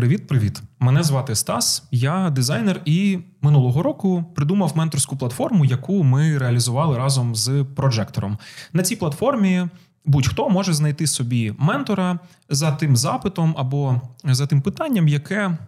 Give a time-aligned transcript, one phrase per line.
[0.00, 0.62] Привіт-привіт!
[0.78, 7.34] Мене звати Стас, я дизайнер, і минулого року придумав менторську платформу, яку ми реалізували разом
[7.34, 8.38] з прожектором.
[8.72, 9.68] На цій платформі
[10.04, 12.18] будь-хто може знайти собі ментора
[12.48, 15.58] за тим запитом або за тим питанням, яке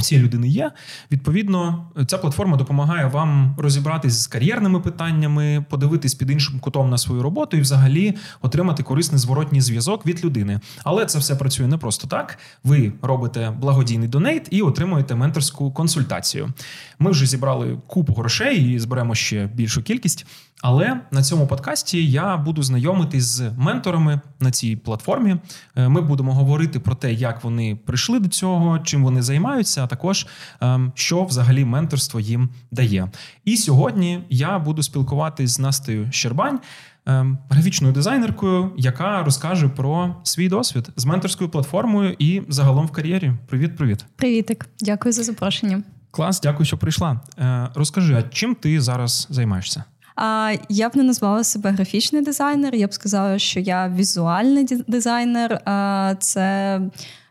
[0.00, 0.70] цієї людини є.
[1.10, 7.22] Відповідно, ця платформа допомагає вам розібратись з кар'єрними питаннями, подивитись під іншим кутом на свою
[7.22, 10.60] роботу і, взагалі, отримати корисний зворотній зв'язок від людини.
[10.84, 12.38] Але це все працює не просто так.
[12.64, 16.52] Ви робите благодійний донейт і отримуєте менторську консультацію.
[16.98, 20.26] Ми вже зібрали купу грошей і зберемо ще більшу кількість.
[20.62, 25.36] Але на цьому подкасті я буду знайомитись з менторами на цій платформі.
[25.76, 29.86] Е, ми будемо говорити про те, як вони прийшли до цього, чим вони займаються, а
[29.86, 30.26] також
[30.60, 33.10] ем, що взагалі менторство їм дає.
[33.44, 36.60] І сьогодні я буду спілкуватись з Настею Щербань.
[37.06, 43.32] Ем, графічною дизайнеркою, яка розкаже про свій досвід з менторською платформою і загалом в кар'єрі.
[43.46, 44.68] Привіт, привіт, привітик.
[44.80, 45.82] Дякую за запрошення.
[46.10, 47.20] Клас, дякую, що прийшла.
[47.38, 49.84] Е, розкажи, а чим ти зараз займаєшся?
[50.16, 52.74] А я б не назвала себе графічний дизайнер.
[52.74, 55.60] Я б сказала, що я візуальний дизайнер.
[55.64, 56.80] А Це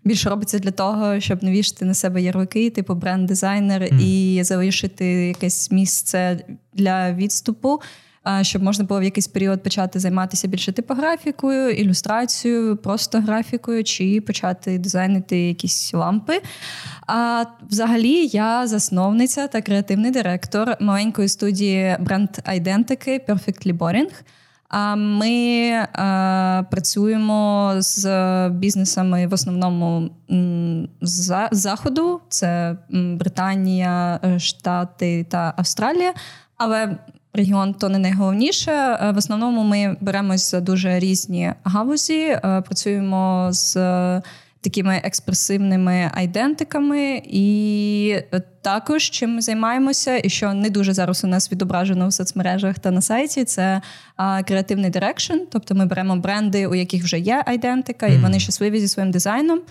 [0.04, 4.02] більше робиться для того, щоб не вішати на себе ярлики, типу бренд-дизайнер, mm.
[4.02, 6.40] і залишити якесь місце
[6.74, 7.82] для відступу
[8.42, 14.78] щоб можна було в якийсь період почати займатися більше типографікою, ілюстрацією, просто графікою, чи почати
[14.78, 16.42] дизайнити якісь лампи.
[17.08, 24.12] А взагалі я засновниця та креативний директор маленької студії бренд айдентики Perfectly Boring.
[24.70, 30.10] А ми а, працюємо з бізнесами в основному
[31.02, 36.14] з заходу: це Британія, Штати та Австралія.
[36.58, 36.98] Але
[37.34, 38.72] регіон то не найголовніше.
[38.72, 43.76] Е, в основному ми беремось за дуже різні галузі, е, працюємо з
[44.62, 48.16] такими експресивними айдентиками, і
[48.62, 52.92] також чим ми займаємося, і що не дуже зараз у нас відображено в соцмережах та
[52.92, 53.82] на сайті, це
[54.48, 55.34] креативний дирекшн.
[55.52, 59.62] Тобто ми беремо бренди, у яких вже є айдентика, і вони щасливі зі своїм дизайном.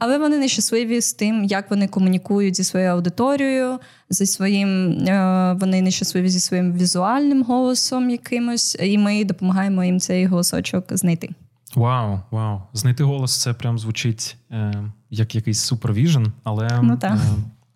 [0.00, 3.78] Але вони нещасливі з тим, як вони комунікують зі своєю аудиторією,
[4.10, 10.26] зі своїм е, вони нещасливі зі своїм візуальним голосом якимось, і ми допомагаємо їм цей
[10.26, 11.30] голосочок знайти.
[11.74, 12.62] Вау, вау!
[12.72, 14.74] Знайти голос це прям звучить е,
[15.10, 17.12] як якийсь супервіжен, але ну, так.
[17.12, 17.18] Е,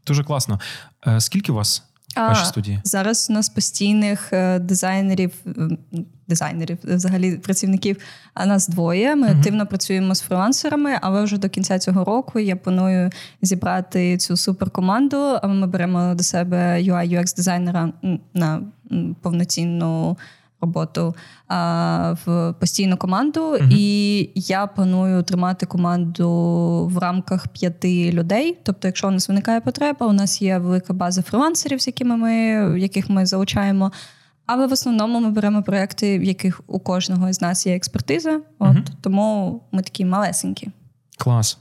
[0.07, 0.61] дуже класно.
[1.07, 1.83] Е, скільки у вас
[2.17, 2.81] вашій студії?
[2.85, 5.33] Зараз у нас постійних е, дизайнерів,
[6.29, 7.97] дизайнерів, взагалі працівників,
[8.35, 9.17] а нас двоє.
[9.17, 13.11] Ми uh активно працюємо з фрилансерами, але вже до кінця цього року я планую
[13.43, 15.39] зібрати цю суперкоманду.
[15.45, 17.93] Ми беремо до себе ui UX дизайнера
[18.35, 18.61] на
[19.23, 20.17] повноцінну
[20.61, 21.15] роботу
[21.49, 26.29] а, в постійну команду, uh і я планую тримати команду
[26.93, 28.59] в рамках п'яти людей.
[28.63, 32.33] Тобто, якщо у нас виникає потреба, у нас є велика база фрилансерів, з якими ми
[32.81, 33.93] яких ми залучаємо.
[34.47, 38.41] Але в основному ми беремо проекти, в яких у кожного з нас є експертиза.
[38.59, 40.69] От uh тому ми такі малесенькі.
[41.19, 41.59] Клас.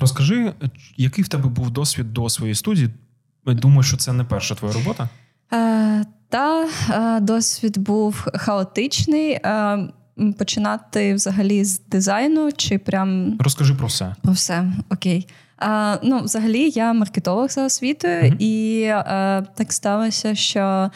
[0.00, 0.52] Розкажи,
[0.96, 2.90] який в тебе був досвід до своєї студії?
[3.46, 5.08] Думаю, що це не перша твоя робота.
[5.52, 9.30] Е, та е, досвід був хаотичний.
[9.32, 9.88] Е,
[10.38, 14.14] починати взагалі з дизайну чи прям розкажи про все.
[14.22, 15.28] Про все, окей.
[15.58, 18.36] А, Ну, взагалі, я маркетолог за освітою, mm-hmm.
[18.38, 20.90] і а, так сталося, що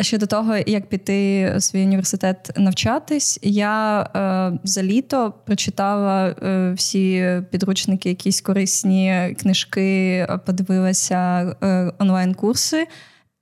[0.00, 3.70] ще до того, як піти в свій університет навчатись, я
[4.12, 11.54] а, за літо прочитала а, всі підручники, якісь корисні книжки, подивилася
[11.98, 12.86] онлайн-курси.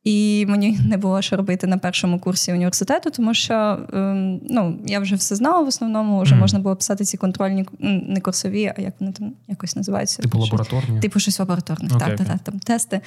[0.05, 5.01] І мені не було що робити на першому курсі університету, тому що ем, ну, я
[5.01, 5.63] вже все знала.
[5.63, 6.39] В основному вже mm.
[6.39, 10.23] можна було писати ці контрольні не курсові, а як вони там якось називаються?
[10.23, 11.01] Типу лабораторні?
[11.01, 12.27] Типу щось лабораторних, okay, так, okay.
[12.27, 13.01] так, там тести.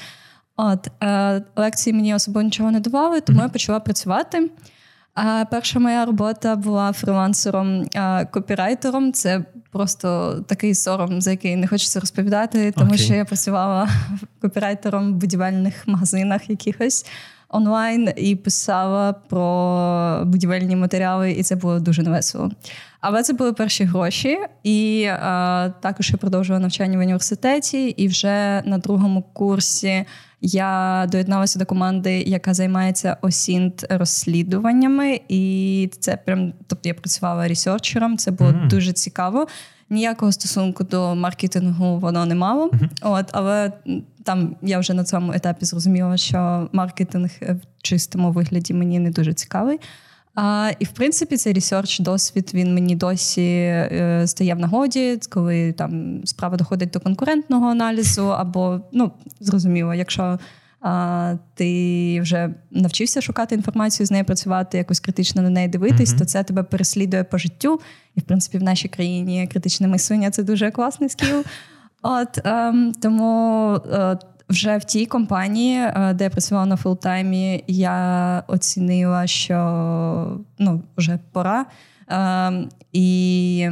[0.58, 3.44] От е, лекції мені особливо нічого не давали, тому mm-hmm.
[3.44, 4.50] я почала працювати.
[5.14, 7.86] А перша моя робота була фрилансером
[8.32, 9.14] копірайтером.
[9.14, 12.98] Це просто такий сором, за який не хочеться розповідати, тому okay.
[12.98, 13.90] що я працювала
[14.42, 17.06] копірайтером в будівельних магазинах якихось
[17.50, 22.52] онлайн і писала про будівельні матеріали, і це було дуже невесело.
[23.02, 25.08] Але це були перші гроші, і
[25.80, 30.06] також я продовжувала навчання в університеті, і вже на другому курсі.
[30.41, 38.17] Я доєдналася до команди, яка займається OSINT розслідуваннями, і це прям тобто я працювала ресерчером.
[38.17, 38.67] Це було mm-hmm.
[38.67, 39.47] дуже цікаво.
[39.90, 42.67] Ніякого стосунку до маркетингу воно не мало.
[42.67, 42.90] Mm-hmm.
[43.02, 43.72] От, але
[44.23, 49.34] там я вже на цьому етапі зрозуміла, що маркетинг в чистому вигляді мені не дуже
[49.34, 49.79] цікавий.
[50.36, 55.72] А, І в принципі, цей ресерч досвід він мені досі е, стає в нагоді, коли
[55.72, 60.40] там справа доходить до конкурентного аналізу, або ну зрозуміло, якщо
[60.82, 66.18] а, ти вже навчився шукати інформацію, з нею працювати, якось критично на неї дивитись, mm-hmm.
[66.18, 67.80] то це тебе переслідує по життю.
[68.16, 71.44] І в принципі, в нашій країні критичне мислення це дуже класний скіл.
[72.02, 74.18] От ем, тому е,
[74.52, 81.20] вже в тій компанії, е, де я працювала на фултаймі, я оцінила, що ну, вже
[81.32, 81.66] пора.
[82.08, 83.70] Ем, і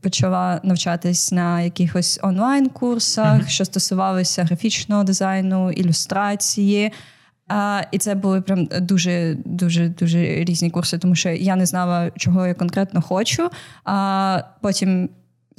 [0.00, 3.48] почала навчатись на якихось онлайн-курсах, mm-hmm.
[3.48, 6.92] що стосувалися графічного дизайну, ілюстрації.
[7.48, 12.10] А, І це були прям дуже дуже дуже різні курси, тому що я не знала,
[12.16, 13.50] чого я конкретно хочу.
[13.84, 15.08] А потім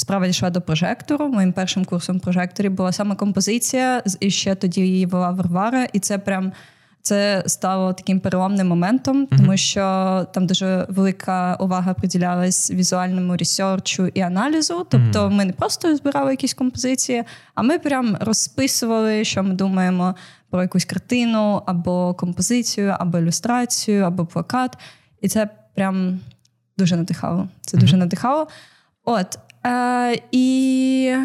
[0.01, 1.27] справа дійшла до прожектору.
[1.27, 6.17] Моїм першим курсом прожекторі була саме композиція, і ще тоді її вела Варвара, і це
[6.17, 6.51] прям.
[7.03, 9.37] Це стало таким переломним моментом, mm-hmm.
[9.37, 9.81] тому що
[10.33, 14.87] там дуже велика увага приділялась візуальному ресерчу і аналізу.
[14.89, 15.31] Тобто, mm-hmm.
[15.31, 17.23] ми не просто збирали якісь композиції,
[17.55, 20.15] а ми прям розписували, що ми думаємо
[20.49, 24.77] про якусь картину, або композицію, або ілюстрацію, або плакат.
[25.21, 26.19] І це прям
[26.77, 27.47] дуже надихало.
[27.61, 27.81] Це mm-hmm.
[27.81, 28.47] дуже надихало.
[29.05, 31.15] От Е, І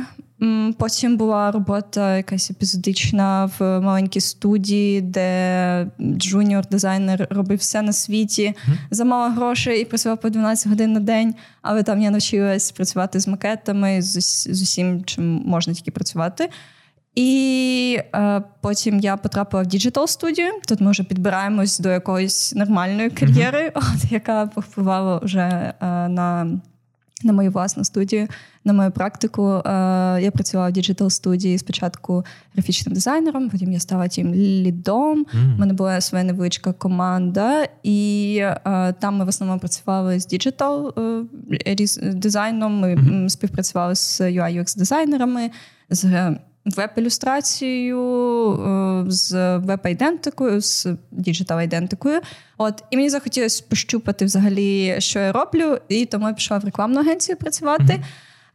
[0.78, 8.76] потім була робота якась епізодична в маленькій студії, де джуніор-дизайнер робив все на світі mm-hmm.
[8.90, 11.34] за мало грошей і працював по 12 годин на день.
[11.62, 14.20] Але там я навчилась працювати з макетами, з,
[14.54, 16.48] з усім, чим можна тільки працювати.
[17.14, 20.52] І е, потім я потрапила в digital студію.
[20.68, 23.94] Тут ми вже підбираємось до якоїсь нормальної кар'єри, mm-hmm.
[24.04, 25.74] от, яка повпливала вже е,
[26.08, 26.58] на
[27.24, 28.28] на мою власну студію,
[28.64, 29.42] на мою практику.
[29.48, 29.62] Е,
[30.22, 32.24] я працювала в digital студії спочатку
[32.54, 35.26] графічним дизайнером, потім я стала тімлідом.
[35.32, 35.58] У mm.
[35.58, 40.94] мене була своя невеличка команда, і е, там ми в основному працювали з digital
[41.66, 42.80] е, дизайном.
[42.80, 43.28] Ми mm.
[43.28, 45.50] співпрацювали з UI UX дизайнерами.
[45.90, 46.36] з
[46.66, 48.00] веб-ілюстрацією,
[48.52, 52.20] е, з веб-айдентикою, з digital-айдентикою.
[52.58, 57.00] От, І мені захотілося пощупати взагалі, що я роблю, і тому я пішла в рекламну
[57.00, 58.04] агенцію працювати.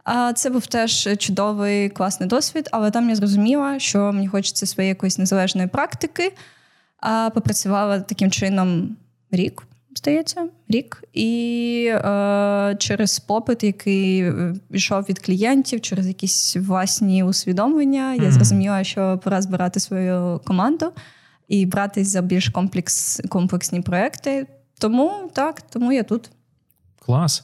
[0.04, 4.90] А Це був теж чудовий класний досвід, але там я зрозуміла, що мені хочеться своєї
[4.90, 6.34] якоїсь незалежної практики.
[6.98, 8.98] А Попрацювала таким чином
[9.32, 9.64] рік
[9.96, 11.04] здається, рік.
[11.14, 18.24] І е, через попит, який е, йшов від клієнтів, через якісь власні усвідомлення, mm-hmm.
[18.24, 20.92] я зрозуміла, що пора збирати свою команду
[21.48, 24.48] і братись за більш комплекс, комплексні проекти.
[24.80, 26.30] Тому так, тому я тут.
[27.00, 27.44] Клас.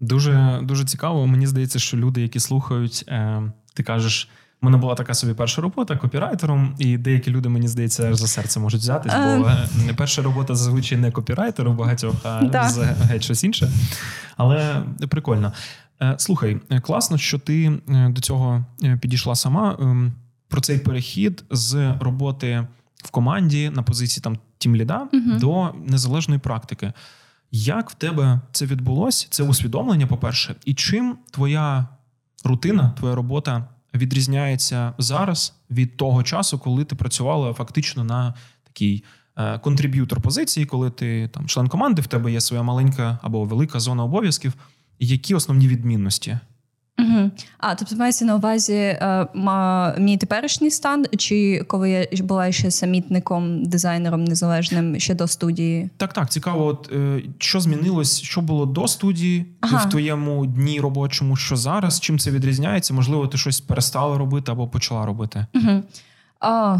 [0.00, 1.26] Дуже дуже цікаво.
[1.26, 3.42] Мені здається, що люди, які слухають, е,
[3.74, 4.28] ти кажеш.
[4.62, 8.60] У мене була така собі перша робота копірайтером, і деякі люди, мені здається, за серце
[8.60, 12.40] можуть взятись, бо е, перша робота зазвичай не копірайтером багатьох, а
[13.02, 13.70] геть щось інше.
[14.36, 15.52] Але прикольно.
[16.02, 18.64] Е, слухай, е, класно, що ти до цього
[19.00, 19.76] підійшла сама.
[19.80, 20.12] Ем,
[20.48, 22.66] про цей перехід з роботи
[22.96, 25.38] в команді на позиції там тімліда угу.
[25.40, 26.92] до незалежної практики.
[27.50, 29.26] Як в тебе це відбулося?
[29.30, 31.88] Це усвідомлення, по-перше, і чим твоя
[32.44, 39.04] рутина, твоя робота відрізняється зараз від того часу, коли ти працювала фактично на такій
[39.36, 43.80] е, contributor позиції, коли ти там член команди, в тебе є своя маленька або велика
[43.80, 44.52] зона обов'язків.
[44.98, 46.38] Які основні відмінності?
[46.98, 47.30] Угу.
[47.58, 49.26] А, тобто мається на увазі е,
[49.98, 55.90] мій теперішній стан, чи коли я була ще самітником, дизайнером незалежним ще до студії?
[55.96, 59.76] Так, так, цікаво, от е, що змінилось, що було до студії ага.
[59.76, 62.00] в твоєму дні робочому, що зараз?
[62.00, 62.94] Чим це відрізняється?
[62.94, 65.46] Можливо, ти щось перестала робити або почала робити?
[65.54, 65.82] Угу.
[66.40, 66.78] А,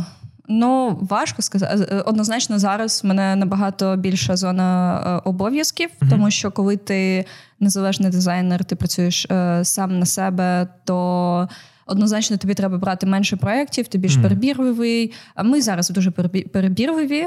[0.49, 1.87] Ну, важко сказати.
[1.91, 6.11] Е, однозначно, зараз в мене набагато більша зона е, обов'язків, mm-hmm.
[6.11, 7.25] тому що коли ти
[7.61, 11.49] незалежний дизайнер, ти працюєш е, сам на себе, то
[11.87, 14.23] однозначно тобі треба брати менше проєктів, ти більш mm.
[14.23, 15.13] перебірливий.
[15.35, 16.11] А ми зараз дуже
[16.53, 17.27] перебірливі.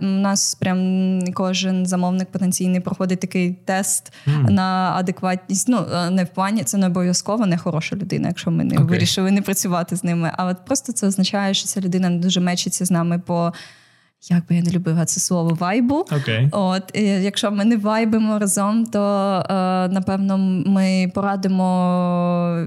[0.00, 4.50] У нас прям кожен замовник потенційний проходить такий тест mm.
[4.50, 5.68] на адекватність.
[5.68, 8.86] Ну не в плані, це не обов'язково не хороша людина, якщо ми не okay.
[8.86, 10.32] вирішили не працювати з ними.
[10.36, 13.52] Але просто це означає, що ця людина не дуже мечиться з нами по
[14.22, 15.94] як би я не любила це слово вайбу.
[15.94, 16.48] Okay.
[16.52, 19.00] От і якщо ми не вайбимо разом, то
[19.50, 19.54] е,
[19.88, 21.64] напевно ми порадимо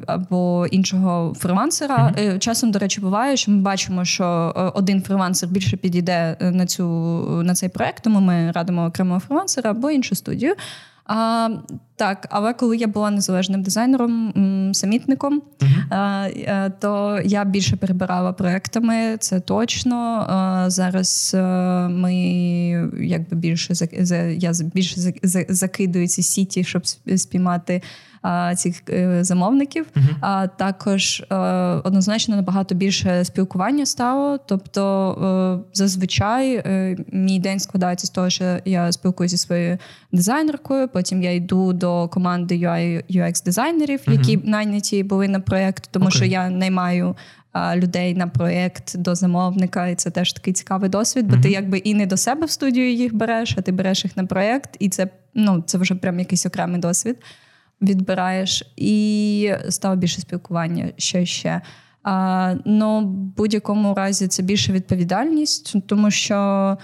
[0.08, 2.14] або іншого фрилансера.
[2.18, 2.40] Mm-hmm.
[2.40, 6.84] Часом, до речі, буває, що ми бачимо, що е, один фрилансер більше підійде на цю
[7.44, 10.56] на цей проект, тому ми радимо окремого фрилансера або іншу студію.
[11.06, 11.50] А
[12.02, 14.34] так, але коли я була незалежним дизайнером,
[14.74, 16.72] самітником, uh-huh.
[16.80, 20.26] то я більше перебирала проектами, це точно.
[20.68, 21.36] Зараз
[21.90, 22.16] ми
[23.00, 23.74] якби більше
[24.38, 25.14] я більше
[25.50, 27.82] закидую ці сіті, щоб спіймати
[28.56, 29.86] цих е, замовників.
[29.96, 30.16] Uh-huh.
[30.22, 31.36] А також е,
[31.84, 34.38] однозначно набагато більше спілкування стало.
[34.38, 36.64] Тобто, е, зазвичай
[37.12, 39.78] мій день складається з того, що я спілкуюся зі своєю
[40.12, 40.88] дизайнеркою.
[40.88, 44.12] Потім я йду до команди UI UX дизайнерів, uh-huh.
[44.12, 46.16] які найняті були на проєкт, тому okay.
[46.16, 47.16] що я наймаю.
[47.76, 51.42] Людей на проєкт до замовника, і це теж такий цікавий досвід, бо mm-hmm.
[51.42, 54.26] ти якби і не до себе в студію їх береш, а ти береш їх на
[54.26, 57.18] проєкт, і це ну це вже прям якийсь окремий досвід
[57.82, 61.62] відбираєш, і стало більше спілкування ще ще.
[62.04, 66.78] А, Ну, в будь-якому разі це більше відповідальність, тому що.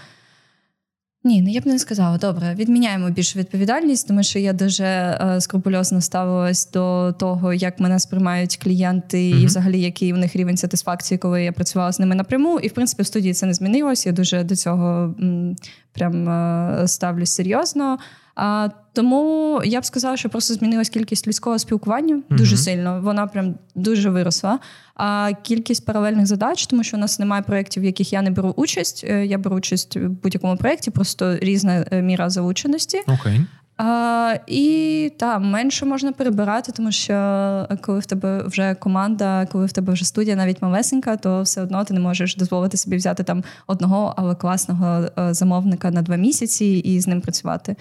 [1.27, 2.17] Ні, ну я б не сказала.
[2.17, 8.00] Добре, відміняємо більшу відповідальність, тому що я дуже е, скрупульозно ставилась до того, як мене
[8.00, 9.41] сприймають клієнти, mm-hmm.
[9.41, 12.60] і взагалі який у них рівень сатисфакції, коли я працювала з ними напряму.
[12.60, 14.05] І в принципі в студії це не змінилось.
[14.05, 15.55] Я дуже до цього м,
[15.93, 17.98] прям е, ставлюсь серйозно.
[18.38, 22.38] А, Тому я б сказала, що просто змінилась кількість людського спілкування mm-hmm.
[22.38, 23.01] дуже сильно.
[23.01, 24.60] Вона прям дуже виросла.
[24.96, 28.53] А кількість паралельних задач, тому що у нас немає проєктів, в яких я не беру
[28.58, 29.06] участь.
[29.10, 33.01] Е, я беру участь в будь-якому проєкті, просто різна е, міра залученості.
[33.08, 33.46] Okay.
[33.77, 39.72] А, І там менше можна перебирати, тому що коли в тебе вже команда, коли в
[39.72, 43.44] тебе вже студія, навіть малесенька, то все одно ти не можеш дозволити собі взяти там
[43.67, 47.75] одного, але класного е, замовника на два місяці і з ним працювати.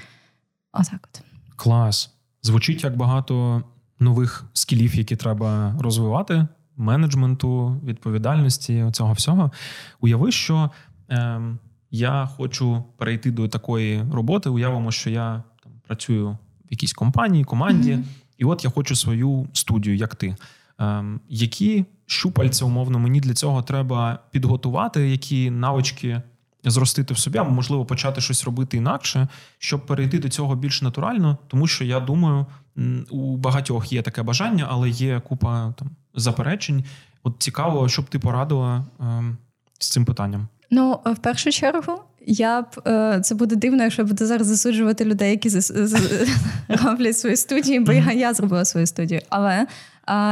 [0.81, 1.23] Отак от.
[1.57, 2.15] Клас.
[2.43, 3.63] Звучить як багато
[4.01, 9.51] нових скілів, які треба розвивати, менеджменту, відповідальності, цього всього.
[10.01, 10.71] Уяви, що
[11.11, 11.41] е,
[11.91, 14.49] я хочу перейти до такої роботи.
[14.49, 16.39] Уявимо, що я там працюю в
[16.71, 18.05] якійсь компанії, команді, mm-hmm.
[18.39, 20.37] і от я хочу свою студію, як ти.
[20.81, 26.23] Е, які щупальця, умовно, мені для цього треба підготувати, які навички
[26.71, 31.39] зростити в собі, або можливо почати щось робити інакше, щоб перейти до цього більш натурально,
[31.47, 32.47] тому що я думаю,
[33.11, 36.85] у багатьох є таке бажання, але є купа там заперечень.
[37.23, 39.25] От цікаво, щоб ти порадила е,
[39.79, 40.49] з цим питанням.
[40.71, 45.05] Ну, в першу чергу, я б е, це буде дивно, якщо я буду зараз засуджувати
[45.05, 45.51] людей, які
[46.85, 49.21] роблять свої студії, бо я зробила свою студію.
[49.29, 49.67] Але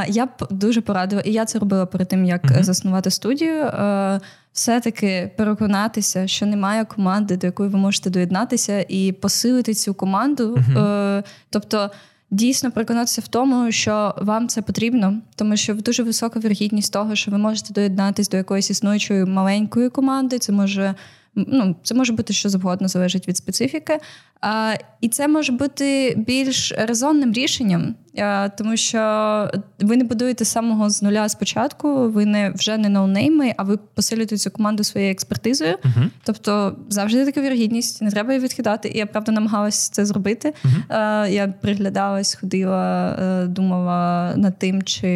[0.07, 2.63] я б дуже порадила, і я це робила перед тим, як uh-huh.
[2.63, 3.55] заснувати студію.
[3.55, 4.19] Е,
[4.53, 10.55] все-таки переконатися, що немає команди, до якої ви можете доєднатися, і посилити цю команду.
[10.55, 11.23] Uh-huh.
[11.49, 11.91] Тобто.
[12.31, 17.31] Дійсно переконатися в тому, що вам це потрібно, тому що дуже висока вірогідність того, що
[17.31, 20.39] ви можете доєднатися до якоїсь існуючої маленької команди.
[20.39, 20.95] Це може
[21.35, 23.99] ну, це може бути що завгодно, залежить від специфіки.
[24.41, 28.99] А, І це може бути більш резонним рішенням, а, тому що
[29.79, 34.37] ви не будуєте самого з нуля спочатку, ви не вже не ноунейми, а ви посилюєте
[34.37, 35.73] цю команду своєю експертизою.
[35.73, 36.09] Uh-huh.
[36.23, 38.89] Тобто завжди така вірогідність, не треба її відкидати.
[38.89, 40.53] І я правда намагалася це зробити.
[40.65, 40.95] Uh-huh.
[40.97, 45.07] А, Я приглядалась, ходила, е, думала над тим, чи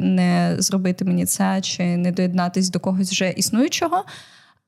[0.00, 4.04] не зробити мені це, чи не доєднатись до когось вже існуючого.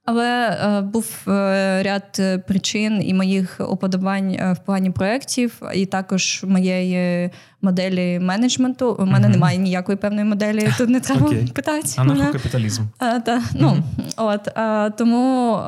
[0.07, 5.87] Але е, був е, ряд е, причин і моїх уподобань е, в плані проєктів, і
[5.87, 7.31] також моєї
[7.63, 8.97] моделі менеджменту.
[9.01, 9.31] У мене mm-hmm.
[9.31, 10.69] немає ніякої певної моделі.
[10.79, 11.53] Тут не треба okay.
[11.53, 11.89] питати.
[11.97, 12.83] Анархокапіталізм.
[12.99, 14.13] А, та, ну, mm-hmm.
[14.17, 15.59] от, е, Тому.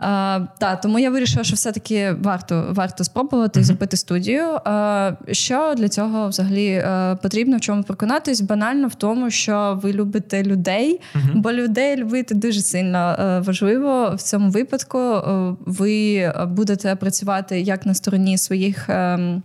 [0.00, 3.64] А, а, та, Тому я вирішила, що все-таки варто варто спробувати mm-hmm.
[3.64, 4.42] зробити студію.
[4.64, 8.40] А, Що для цього взагалі а, е, потрібно в чому переконатись?
[8.40, 11.32] Банально в тому, що ви любите людей, uh-huh.
[11.34, 14.98] бо людей любити дуже сильно а, е, важливо в цьому випадку.
[14.98, 18.88] Е, ви будете працювати як на стороні своїх.
[18.88, 19.42] А, ем,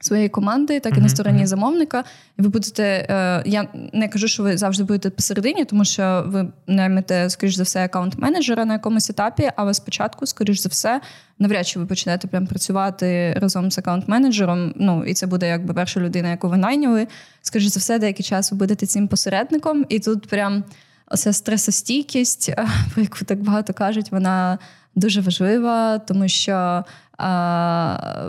[0.00, 2.04] своєї команди, так і uh-huh, на стороні замовника.
[2.38, 3.06] Ви будете.
[3.10, 7.62] Е, я не кажу, що ви завжди будете посередині, тому що ви наймете, скоріш за
[7.62, 11.00] все, аккаунт-менеджера на якомусь етапі, але спочатку, скоріш за все,
[11.38, 14.72] навряд чи ви почнете прям працювати разом з аккаунт-менеджером.
[14.76, 17.06] Ну і це буде якби перша людина, яку ви найняли.
[17.42, 20.64] Скоріш за все, деякий час ви будете цим посередником, і тут прям.
[21.12, 22.54] Оця стресостійкість,
[22.94, 24.58] про яку так багато кажуть, вона
[24.94, 26.84] дуже важлива, тому що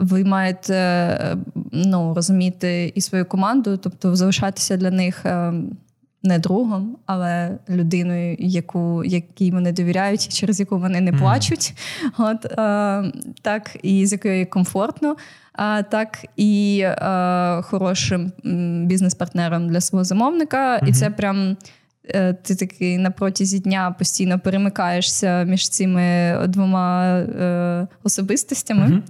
[0.02, 1.38] ви маєте
[1.72, 5.54] ну, розуміти і свою команду, тобто залишатися для них е,
[6.24, 11.74] не другом, але людиною, яку якій вони довіряють, через яку вони не плачуть.
[12.04, 12.10] Mm.
[12.18, 15.16] От е, так, і з якою комфортно.
[15.54, 18.32] А так і е, хорошим
[18.88, 20.90] бізнес-партнером для свого замовника, mm-hmm.
[20.90, 21.56] і це прям Е,
[22.44, 28.88] ти такий на протязі дня постійно перемикаєшся між цими двома е, особистостями.
[28.88, 29.02] Uh-huh.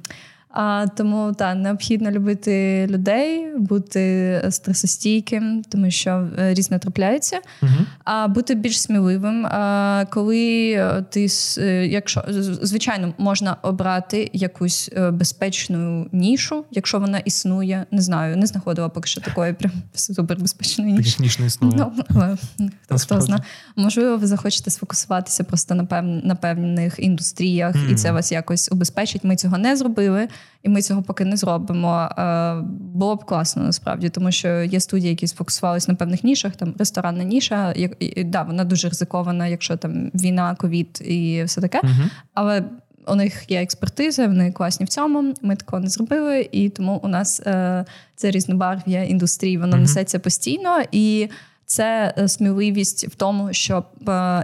[0.54, 7.72] А, Тому так, необхідно любити людей, бути стресостійким, тому що е, різне трапляється, угу.
[8.04, 9.46] а бути більш сміливим.
[9.46, 11.28] А, Коли ти
[11.58, 12.24] е, якщо
[12.62, 19.08] звичайно можна обрати якусь е, безпечну нішу, якщо вона існує, не знаю, не знаходила поки
[19.08, 21.18] що такої прям супербезпечної ніші.
[21.20, 21.74] Ніж не існує.
[21.78, 22.38] Ну, але,
[22.86, 23.44] хто, хто знає.
[23.76, 26.04] Можливо, ви захочете сфокусуватися просто на пев...
[26.04, 27.92] на певних індустріях, mm.
[27.92, 29.24] і це вас якось убезпечить.
[29.24, 30.28] Ми цього не зробили
[30.64, 32.10] і ми цього поки не зробимо.
[32.18, 32.56] Е,
[32.94, 36.56] було б класно насправді, тому що є студії, які сфокусувалися на певних нішах.
[36.56, 41.62] Там ресторанна ніша, як і, да, вона дуже ризикована, якщо там війна, ковід і все
[41.62, 41.82] таке.
[41.84, 42.64] uh Але
[43.08, 45.34] у них є експертиза, вони класні в цьому.
[45.42, 50.20] Ми такого не зробили, і тому у нас е, це різнобарв'я індустрії, воно uh несеться
[50.20, 51.30] постійно і
[51.72, 53.86] це е, сміливість в тому, щоб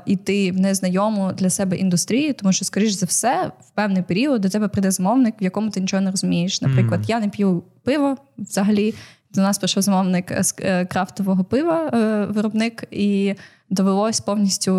[0.05, 4.49] іти в незнайому для себе індустрію, тому що, скоріш за все, в певний період до
[4.49, 6.61] тебе прийде замовник, в якому ти нічого не розумієш.
[6.61, 8.93] Наприклад, я не п'ю пиво взагалі.
[9.33, 13.35] До нас прийшов замовник з е, крафтового пива, е, виробник, і
[13.69, 14.73] довелось повністю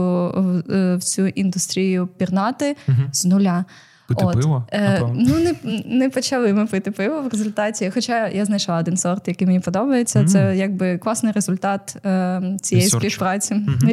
[0.66, 3.12] в цю індустрію пірнати mm-hmm.
[3.12, 3.64] з нуля.
[4.08, 4.34] Пити От.
[4.34, 4.64] пиво?
[4.72, 5.54] Е, Ну, не
[5.86, 7.90] не почали ми пити пиво в результаті.
[7.94, 10.20] Хоча я знайшла один сорт, який мені подобається.
[10.20, 10.26] Mm.
[10.26, 12.98] Це якби класний результат е, цієї Research.
[12.98, 13.54] співпраці.
[13.54, 13.86] Mm-hmm.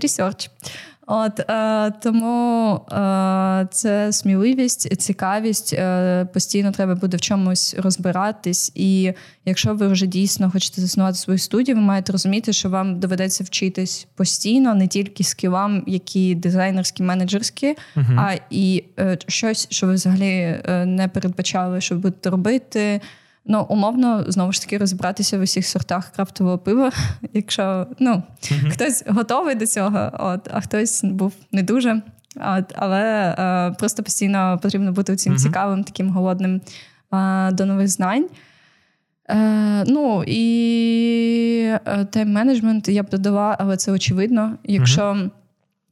[1.07, 5.73] От е, тому е, це сміливість, цікавість.
[5.73, 8.71] Е, постійно треба буде в чомусь розбиратись.
[8.75, 9.13] І
[9.45, 14.07] якщо ви вже дійсно хочете заснувати свою студію, ви маєте розуміти, що вам доведеться вчитись
[14.15, 20.61] постійно, не тільки скілам, які дизайнерські, менеджерські, uh а і е, щось, що ви взагалі
[20.65, 23.01] е, не передбачали, що ви будете робити.
[23.47, 26.91] Ну, умовно, знову ж таки, розібратися в усіх сортах крафтового пива,
[27.33, 28.69] якщо ну, mm-hmm.
[28.69, 32.01] хтось готовий до цього, от, а хтось був не дуже.
[32.35, 35.37] От, Але е, просто постійно потрібно бути цим mm-hmm.
[35.37, 36.61] цікавим, таким голодним
[37.13, 38.25] е, до нових знань.
[39.29, 40.41] Е, Ну і
[41.85, 44.57] е, тайм-менеджмент я б додала, але це очевидно.
[44.63, 45.29] Якщо mm-hmm.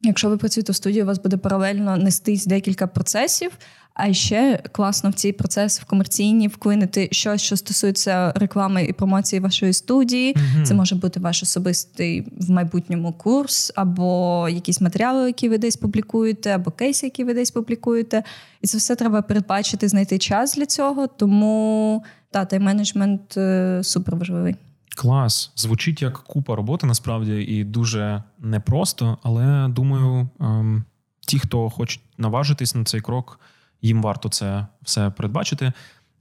[0.08, 3.50] Якщо ви працюєте в студії, у вас буде паралельно нестись декілька процесів.
[3.94, 9.40] А ще класно в цей процес в комерційні вклинити щось, що стосується реклами і промоції
[9.40, 10.34] вашої студії.
[10.34, 15.76] mm Це може бути ваш особистий в майбутньому курс, або якісь матеріали, які ви десь
[15.76, 18.22] публікуєте, або кейси, які ви десь публікуєте.
[18.62, 21.06] І це все треба передбачити, знайти час для цього.
[21.06, 24.56] Тому та тайм-менеджмент е, супер важливий.
[24.94, 30.84] Клас, звучить як купа роботи насправді і дуже непросто, але думаю, ем,
[31.20, 33.40] ті, хто хочуть наважитись на цей крок
[33.84, 35.72] їм варто це все передбачити.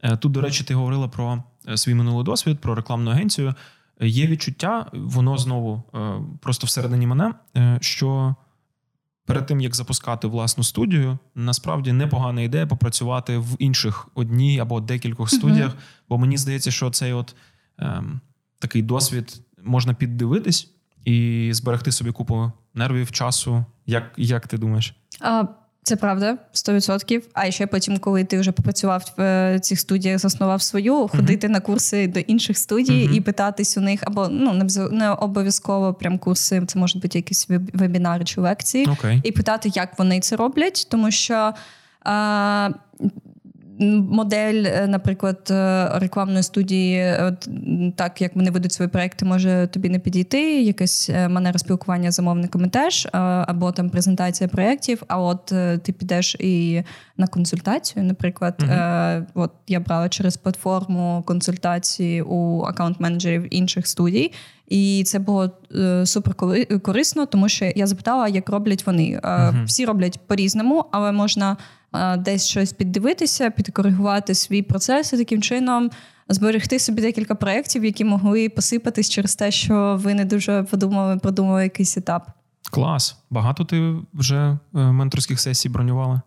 [0.02, 3.56] Е, тут, до речі, ти говорила про е, свій минулий досвід, про рекламну агенцію.
[4.02, 7.34] Є відчуття, воно знову е, просто всередині мене,
[7.82, 8.36] що
[9.26, 15.30] перед тим як запускати власну студію, насправді непогана ідея попрацювати в інших одній або декількох
[15.30, 15.76] студіях.
[16.10, 17.36] Бо мені здається, що цей от
[17.78, 18.22] ем,
[18.64, 20.70] такий досвід можна піддивитись
[21.06, 23.66] і зберегти собі купу нервів, часу.
[23.86, 24.96] Як, Як ти думаєш?
[25.22, 25.44] А,
[25.84, 27.22] це правда, 100%.
[27.34, 31.18] А ще потім, коли ти вже попрацював в е, цих студіях, заснував свою, uh-huh.
[31.18, 33.14] ходити на курси до інших студій uh-huh.
[33.14, 38.26] і питатись у них, або ну не обов'язково прям курси, це можуть бути якісь вебінари
[38.26, 39.22] чи лекції, okay.
[39.24, 41.54] і питати, як вони це роблять, тому що.
[42.02, 42.70] А,
[43.80, 47.50] модель, е, наприклад, е, рекламної студії, от,
[47.96, 50.62] так як вони ведуть свої проекти, може тобі не підійти.
[50.62, 53.08] Якась е, манера спілкування з замовниками теж,
[53.48, 55.04] або там презентація проєктів.
[55.08, 55.46] А от
[55.84, 56.84] ти підеш і
[57.18, 58.06] на консультацію.
[58.06, 59.26] Наприклад, uh-huh.
[59.34, 64.32] от я брала через платформу консультації у аккаунт-менеджерів інших студій.
[64.68, 66.36] І це було е, супер
[66.82, 69.04] корисно, тому що я запитала, як роблять вони.
[69.04, 69.66] Е, uh-huh.
[69.66, 71.58] Всі роблять по-різному, але можна
[72.18, 75.90] десь щось піддивитися, підкоригувати свій процес і таким чином
[76.30, 81.64] зберегти собі декілька проєктів, які могли посипатись через те, що ви не дуже подумали, продумали
[81.64, 82.28] якийсь етап.
[82.72, 83.18] Клас.
[83.30, 86.22] Багато ти вже е, менторських сесій бронювала?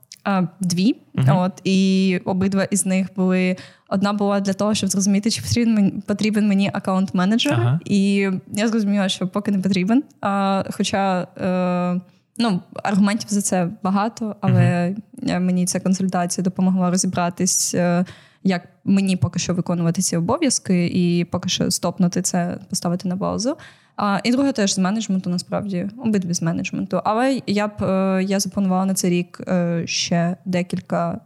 [0.61, 1.40] Дві, uh-huh.
[1.40, 3.57] от і обидва із них були.
[3.88, 7.79] Одна була для того, щоб зрозуміти, чи потрібен потрібен мені аккаунт-менеджер, uh-huh.
[7.85, 10.02] і я зрозуміла, що поки не потрібен.
[10.20, 12.00] А, Хоча е,
[12.38, 15.40] Ну, аргументів за це багато, але uh-huh.
[15.40, 18.05] мені ця консультація допомогла розібратись, е,
[18.42, 23.57] як мені поки що виконувати ці обов'язки, і поки що стопнути це, поставити на паузу.
[23.96, 27.01] А, І друге теж з менеджменту, насправді, обидві з менеджменту.
[27.05, 29.40] Але я б е, я запланувала на цей рік
[29.85, 31.20] ще декілька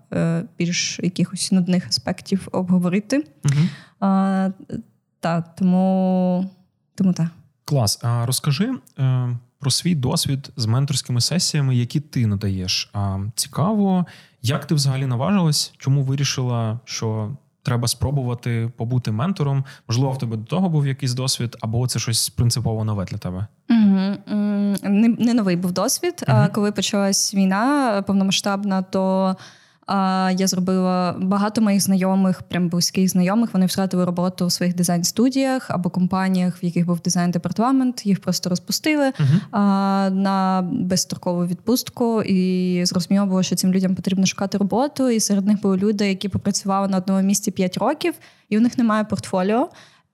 [0.59, 3.25] більш якихось нудних аспектів обговорити.
[3.45, 3.69] Uh-huh.
[4.01, 4.51] А,
[5.21, 6.51] та, тому,
[6.95, 7.27] тому так.
[7.65, 7.99] Клас.
[8.03, 8.71] А розкажи
[9.61, 12.91] про свій досвід з менторськими сесіями, які ти надаєш.
[12.93, 14.07] А Цікаво,
[14.43, 15.73] як ти взагалі наважилась?
[15.79, 17.31] Чому вирішила, що
[17.63, 19.65] треба спробувати побути ментором.
[19.89, 23.47] Можливо, в тебе до того був якийсь досвід, або це щось принципово нове для тебе?
[23.71, 24.17] Угу.
[24.83, 26.25] Не, не новий був досвід.
[26.29, 26.47] Угу.
[26.53, 29.37] Коли почалась війна повномасштабна, то
[30.39, 33.51] я зробила багато моїх знайомих, прям близьких знайомих.
[33.53, 38.07] Вони втратили роботу у своїх дизайн-студіях або компаніях, в яких був дизайн-департамент.
[38.07, 40.11] Їх просто розпустили uh-huh.
[40.11, 42.23] на безстрокову відпустку.
[42.23, 45.11] І зрозуміло було, що цим людям потрібно шукати роботу.
[45.11, 48.15] І серед них були люди, які попрацювали на одному місці 5 років,
[48.49, 49.69] і у них немає портфоліо.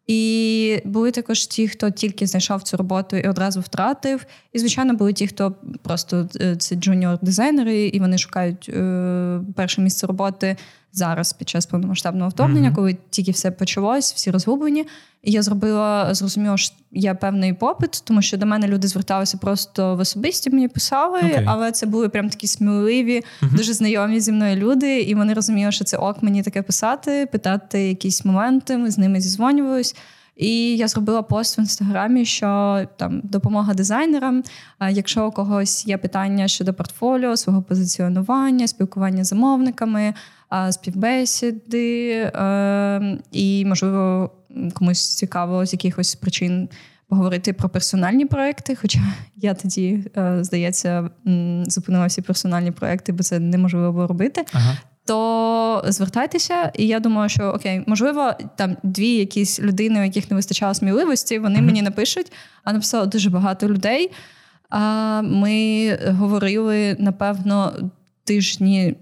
[0.06, 4.26] І були також ті, хто тільки знайшов цю роботу і одразу втратив.
[4.52, 10.06] І, звичайно, були ті, хто просто е, це джуніор-дизайнери, і вони шукають е, перше місце
[10.06, 10.56] роботи
[10.96, 12.74] зараз під час повномасштабного вторгнення, mm-hmm.
[12.74, 14.86] коли тільки все почалось, всі розгублені.
[15.22, 19.96] І я зробила, зрозуміла, що є певний попит, тому що до мене люди зверталися просто
[19.96, 21.44] в особисті, мені писали, okay.
[21.46, 23.56] але це були прям такі сміливі, mm-hmm.
[23.56, 27.88] дуже знайомі зі мною люди, і вони розуміли, що це ок мені таке писати, питати
[27.88, 28.76] якісь моменти.
[28.76, 29.96] Ми з ними зізвонювались.
[30.36, 34.42] І я зробила пост в інстаграмі, що там допомога дизайнерам.
[34.90, 40.14] Якщо у когось є питання щодо портфоліо, свого позиціонування, спілкування з замовниками,
[40.70, 44.30] співбесіди, е, і, можливо,
[44.74, 46.68] комусь цікаво з якихось причин
[47.08, 48.76] поговорити про персональні проекти.
[48.76, 49.00] Хоча
[49.36, 51.10] я тоді, е, здається,
[51.66, 54.44] зупинила всі персональні проекти, бо це неможливо було робити.
[54.52, 54.76] Ага.
[55.04, 60.36] То звертайтеся, і я думаю, що окей, можливо, там дві якісь людини, у яких не
[60.36, 61.62] вистачало сміливості, вони mm-hmm.
[61.62, 62.32] мені напишуть,
[62.64, 64.10] а написало дуже багато людей.
[64.70, 67.72] А Ми говорили напевно
[68.26, 68.96] тижні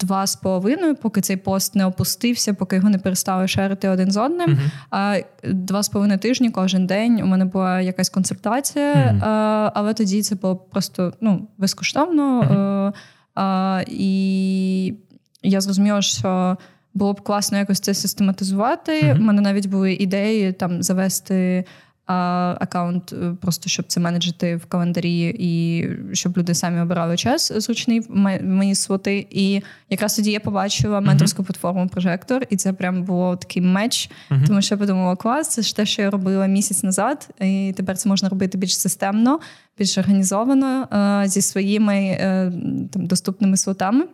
[0.00, 4.16] два з половиною, поки цей пост не опустився, поки його не перестали шерити один з
[4.16, 4.50] одним.
[4.50, 4.70] Uh-huh.
[4.90, 9.70] А два з половиною тижні кожен день у мене була якась консультація, uh-huh.
[9.74, 12.42] але тоді це було просто ну, безкоштовно.
[12.42, 12.92] Uh-huh.
[13.34, 14.94] А, І
[15.42, 16.56] я зрозуміла, що.
[16.94, 19.00] Було б класно якось це систематизувати.
[19.00, 19.20] У mm-hmm.
[19.20, 21.64] мене навіть були ідеї там завести
[22.06, 28.02] аккаунт, е, просто щоб це менеджити в календарі, і щоб люди самі обирали час зручний
[28.42, 29.26] мої слоти.
[29.30, 31.46] І якраз тоді я побачила менторську uh-huh.
[31.46, 34.46] платформу Прожектор, і це прям було такий меч, uh-huh.
[34.46, 37.96] тому що я подумала, клас, це ж те, що я робила місяць назад, і тепер
[37.96, 39.40] це можна робити більш системно,
[39.78, 40.88] більш організовано
[41.26, 42.52] зі своїми е,
[42.92, 44.04] там доступними слотами.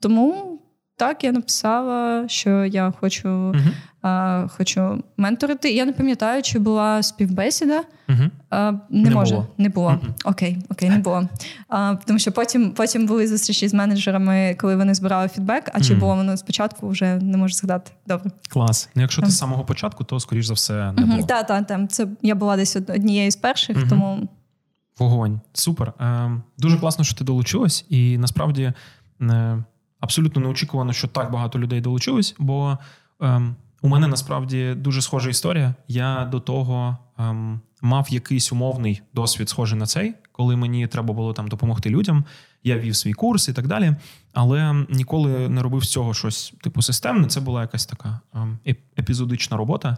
[0.00, 0.57] Тому.
[0.98, 5.70] Так, я написала, що я хочу uh-huh а, хочу менторити.
[5.70, 7.82] Я не пам'ятаю, чи була співбесіда.
[8.08, 8.22] Угу.
[8.50, 9.46] А, Не, не може, було.
[9.58, 9.88] не було.
[9.90, 11.28] uh Окей, окей, не було.
[11.68, 15.70] А, Тому що потім потім були зустрічі з менеджерами, коли вони збирали фідбек.
[15.72, 17.90] А чи було воно спочатку, вже не можу згадати.
[18.06, 18.30] Добре.
[18.48, 18.88] Клас.
[18.94, 21.22] Ну, Якщо ти з самого початку, то скоріш за все не було.
[21.22, 21.92] Так, так, так.
[21.92, 24.28] Це я була десь однією з перших, тому.
[24.98, 25.40] Вогонь.
[25.52, 25.92] Супер.
[26.00, 28.72] Е, Дуже класно, що ти долучилась, і насправді
[29.20, 29.64] е,
[30.00, 32.78] абсолютно неочікувано, що так багато людей долучилось, бо.
[33.22, 35.74] Е, у мене насправді дуже схожа історія.
[35.88, 41.32] Я до того ем, мав якийсь умовний досвід, схожий на цей, коли мені треба було
[41.32, 42.24] там допомогти людям.
[42.64, 43.94] Я вів свій курс і так далі,
[44.32, 47.26] але ніколи не робив з цього щось типу системне.
[47.26, 48.58] Це була якась така ем,
[48.98, 49.96] епізодична робота.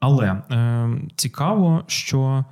[0.00, 2.44] Але ем, цікаво, що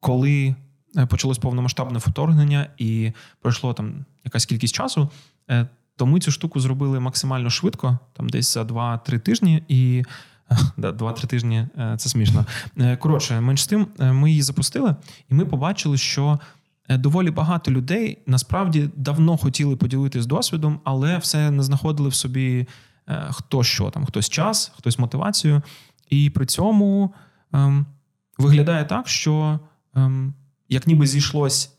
[0.00, 0.54] коли
[0.96, 5.08] е, почалось повномасштабне вторгнення і пройшло там якась кількість часу.
[5.50, 10.04] Е, то ми цю штуку зробили максимально швидко, там десь за 2-3 тижні, і
[10.78, 12.46] 2-3 тижні е, це смішно.
[12.78, 14.96] Е, коротше, менш тим, е, ми її запустили,
[15.30, 16.38] і ми побачили, що
[16.88, 22.66] доволі багато людей насправді давно хотіли поділитися досвідом, але все не знаходили в собі
[23.30, 25.62] хто що там, хтось час, хтось мотивацію.
[26.10, 27.14] І при цьому
[27.52, 27.86] ем,
[28.38, 29.60] виглядає так, що.
[29.94, 30.34] Ем,
[30.68, 31.76] як ніби зійшлось,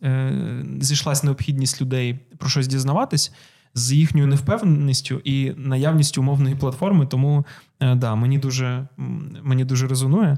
[0.79, 3.33] зійшлась необхідність людей про щось дізнаватись,
[3.75, 7.05] з їхньою невпевненістю і наявністю умовної платформи.
[7.05, 7.45] Тому
[7.79, 8.87] е, да, мені дуже
[9.43, 10.37] мені дуже резонує.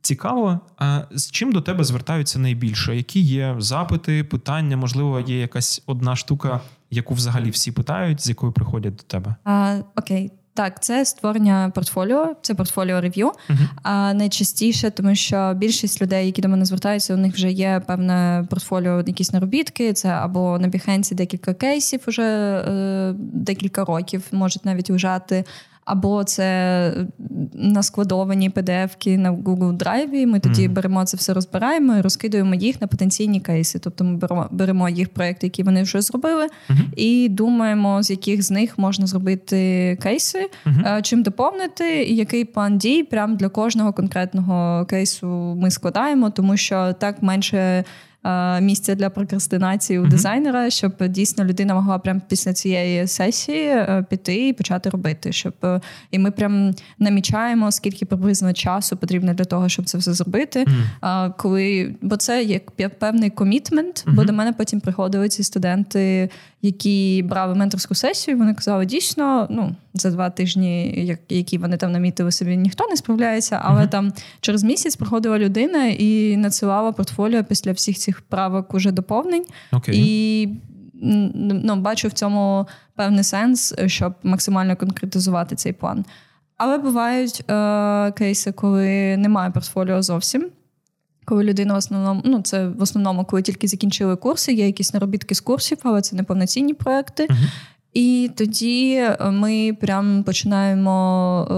[0.00, 2.96] Цікаво, а з чим до тебе звертаються найбільше?
[2.96, 4.76] Які є запити, питання?
[4.76, 6.60] Можливо, є якась одна штука,
[6.90, 9.34] яку взагалі всі питають, з якою приходять до тебе?
[9.44, 13.26] А, Окей, так, це створення портфоліо, це портфоліо рев'ю.
[13.28, 13.68] Uh-huh.
[13.82, 18.46] А найчастіше, тому що більшість людей, які до мене звертаються, у них вже є певне
[18.50, 19.92] портфоліо, якісь наробітки.
[19.92, 25.44] Це або на біхенці декілька кейсів, уже е, декілька років можуть навіть лежати
[25.88, 26.92] або це
[27.54, 30.72] наскладовані PDF-ки на Google Drive, Ми тоді mm.
[30.72, 33.78] беремо це все, розбираємо і розкидуємо їх на потенційні кейси.
[33.78, 36.94] Тобто ми беремо беремо їх проекти, які вони вже зробили, mm-hmm.
[36.96, 39.58] і думаємо, з яких з них можна зробити
[40.02, 41.02] кейси, mm-hmm.
[41.02, 45.28] чим доповнити, і який план дій прямо для кожного конкретного кейсу
[45.60, 47.84] ми складаємо, тому що так менше
[48.60, 50.08] місця для прокрастинації у mm-hmm.
[50.08, 55.32] дизайнера, щоб дійсно людина могла прямо після цієї сесії піти і почати робити.
[55.32, 55.54] Щоб
[56.10, 60.64] і ми прям намічаємо, скільки приблизно часу потрібно для того, щоб це все зробити.
[60.64, 61.34] Mm-hmm.
[61.38, 66.30] Коли бо це як певний комітмент, бо до мене потім приходили ці студенти,
[66.62, 68.38] які брали менторську сесію.
[68.38, 73.60] Вони казали, дійсно, ну за два тижні, які вони там намітили собі, ніхто не справляється,
[73.64, 73.88] але uh-huh.
[73.88, 79.44] там через місяць приходила людина і надсилала портфоліо після всіх цих правок уже доповнень.
[79.72, 79.90] Okay.
[79.94, 80.48] І
[80.94, 86.04] ну, бачу в цьому певний сенс, щоб максимально конкретизувати цей план.
[86.56, 90.46] Але бувають е- кейси, коли немає портфоліо зовсім.
[91.24, 95.34] Коли людина в основному, ну це в основному, коли тільки закінчили курси, є якісь наробітки
[95.34, 97.26] з курсів, але це не повноцінні проекти.
[97.26, 97.48] Uh-huh.
[97.94, 101.48] І тоді е, ми прям починаємо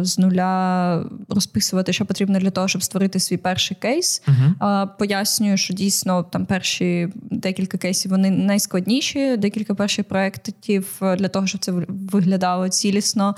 [0.00, 4.22] е, з нуля розписувати, що потрібно для того, щоб створити свій перший кейс.
[4.28, 4.84] Uh-huh.
[4.84, 11.46] Е, пояснюю, що дійсно там перші декілька кейсів вони найскладніші, декілька перших проєктів для того,
[11.46, 13.34] щоб це виглядало цілісно.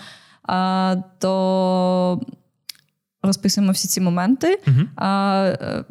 [0.48, 2.20] Е, то
[3.22, 4.58] розписуємо всі ці моменти.
[4.66, 5.84] Uh-huh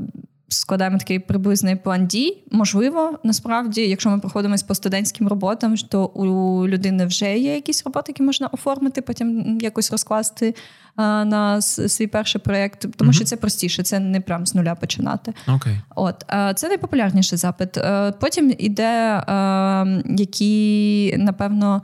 [0.53, 2.43] складаємо такий приблизний план дій.
[2.51, 8.05] Можливо, насправді, якщо ми проходимось по студентським роботам, то у людини вже є якісь роботи,
[8.11, 10.55] які можна оформити, потім якось розкласти
[10.95, 14.75] а, на свій перший проєкт, тому uh що це простіше, це не прям з нуля
[14.75, 15.33] починати.
[15.47, 15.77] Okay.
[15.95, 17.77] От а, це найпопулярніший запит.
[17.77, 19.23] А, потім іде,
[20.17, 21.81] які напевно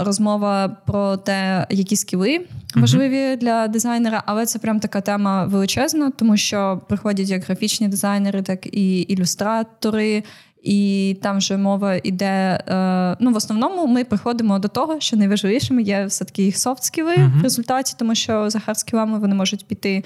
[0.00, 6.36] розмова про те, які скіли важливі для дизайнера, але це прям така тема величезна, тому
[6.36, 10.22] що приходять як графічні дизайнери, так і ілюстратори.
[10.62, 12.60] І там вже мова йде.
[12.68, 17.40] Е, ну, в основному ми приходимо до того, що найважливішими є все-таки їх софт-скіли uh-huh.
[17.40, 20.02] в результаті, тому що за хард-скілами вони можуть піти е,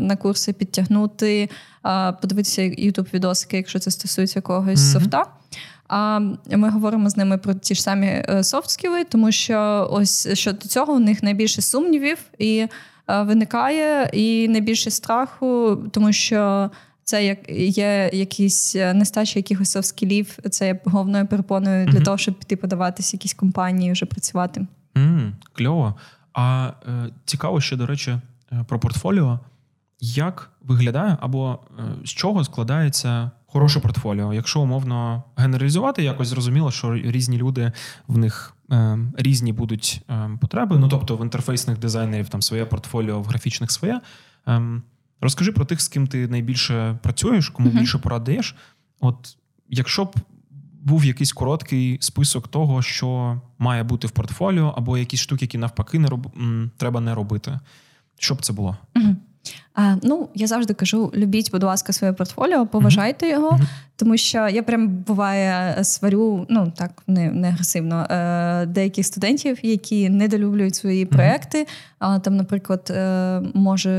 [0.00, 1.48] на курси, підтягнути,
[1.86, 4.92] е, подивитися youtube відосики якщо це стосується когось uh-huh.
[4.92, 5.26] софта.
[5.92, 10.92] А ми говоримо з ними про ті ж самі софт-скіли, тому що ось щодо цього
[10.92, 12.66] у них найбільше сумнівів і
[13.08, 16.70] е, виникає, і найбільше страху, тому що.
[17.04, 22.04] Це як є якісь е, нестача якихось софт-скілів, це є головною перепоною для mm-hmm.
[22.04, 24.66] того, щоб піти подаватися якісь компанії, вже працювати.
[24.94, 25.94] Mm, кльово.
[26.32, 28.18] А е, цікаво, ще до речі,
[28.66, 29.40] про портфоліо.
[30.00, 34.34] Як виглядає або е, з чого складається хороше портфоліо.
[34.34, 37.72] Якщо умовно генералізувати, якось зрозуміло, що різні люди
[38.08, 40.78] в них е, різні будуть е, потреби.
[40.78, 44.00] Ну тобто в інтерфейсних дизайнерів там своє портфоліо, в графічних своє.
[44.48, 44.62] Е,
[45.20, 48.56] розкажи про тих, з ким ти найбільше працюєш, кому більше порад даєш.
[49.00, 49.36] От
[49.68, 50.14] якщо б
[50.82, 55.98] був якийсь короткий список того, що має бути в портфоліо, або якісь штуки, які навпаки
[55.98, 56.26] не роб...
[56.76, 57.60] треба не робити,
[58.18, 58.76] що б це було?
[58.94, 59.16] Uh-huh.
[59.74, 63.32] А, Ну, я завжди кажу: любіть, будь ласка, своє портфоліо, поважайте mm-hmm.
[63.32, 63.60] його,
[63.96, 70.08] тому що я прям буває сварю, ну так не не агресивно, е, деяких студентів, які
[70.08, 71.08] недолюблюють свої mm-hmm.
[71.08, 71.66] проекти.
[71.98, 73.90] А там, наприклад, е, може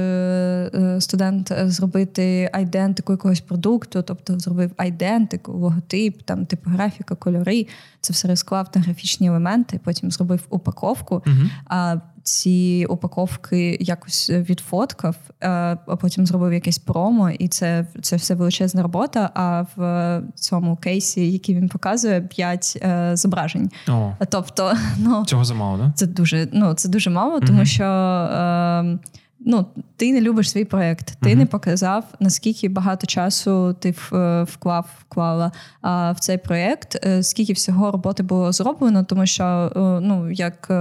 [0.76, 7.68] е, студент зробити айдентику якогось продукту, тобто зробив айдентику, логотип, там типографіка, кольори.
[8.02, 11.16] Це все розклав на графічні елементи, потім зробив упаковку.
[11.16, 12.02] Mm-hmm.
[12.24, 15.50] Ці упаковки якось відфоткав, е,
[15.88, 19.30] а потім зробив якесь промо, і це це все величезна робота.
[19.34, 23.70] А в цьому кейсі, який він показує, п'ять е, зображень.
[23.90, 24.12] О.
[24.30, 25.94] Тобто, ну цього замало, да?
[25.96, 27.66] Це дуже ну це дуже мало, тому угу.
[27.66, 27.84] що.
[27.84, 29.00] Е,
[29.46, 31.36] ну, ти не любиш свій проєкт, ти uh-huh.
[31.36, 35.52] не показав, наскільки багато часу ти е, вклав, вклала
[35.82, 40.72] а, в цей проєкт, е, скільки всього роботи було зроблено, тому що е, ну, як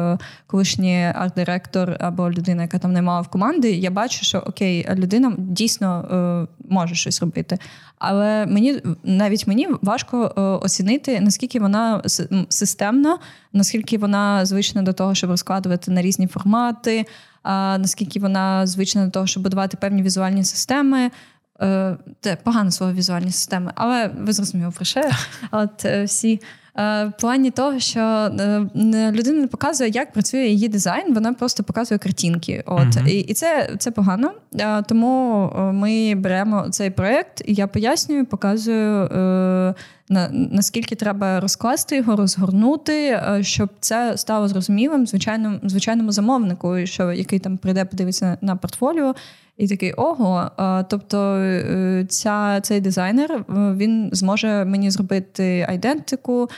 [0.46, 5.34] колишній арт-директор або людина, яка там не мала в команди, я бачу, що окей, людина
[5.38, 7.58] дійсно може щось робити.
[7.98, 12.02] Але мені навіть мені важко оцінити, наскільки вона
[12.48, 13.18] системна,
[13.52, 17.06] наскільки вона звична до того, щоб розкладувати на різні формати
[17.44, 21.10] наскільки вона звична до того, щоб будувати певні візуальні системи.
[21.62, 25.02] Е, це погане слово візуальні системи, але ви зрозуміли про що.
[25.50, 28.66] От е, всі Е, в плані того, що е,
[29.12, 32.62] людина не показує, як працює її дизайн, вона просто показує картинки.
[32.66, 33.08] От uh-huh.
[33.08, 34.30] і і це це погано.
[34.60, 39.08] Е, тому ми беремо цей проект, і я пояснюю, показую.
[40.12, 47.38] На наскільки треба розкласти його, розгорнути, щоб це стало зрозумілим звичайному звичайному замовнику, що який
[47.38, 49.14] там прийде, подивитися на портфоліо,
[49.60, 50.50] і такий ого.
[50.88, 53.44] Тобто е, ця, цей дизайнер е,
[53.76, 56.48] він зможе мені зробити айдентику,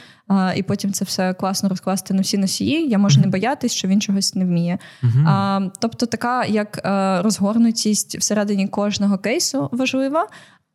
[0.56, 2.88] і потім це все класно розкласти на всі носії.
[2.88, 3.24] Я можу mm-hmm.
[3.24, 4.78] не боятись, що він чогось не вміє.
[5.02, 5.70] Mm-hmm.
[5.78, 10.26] Тобто, така як е, розгорнутість всередині кожного кейсу важлива.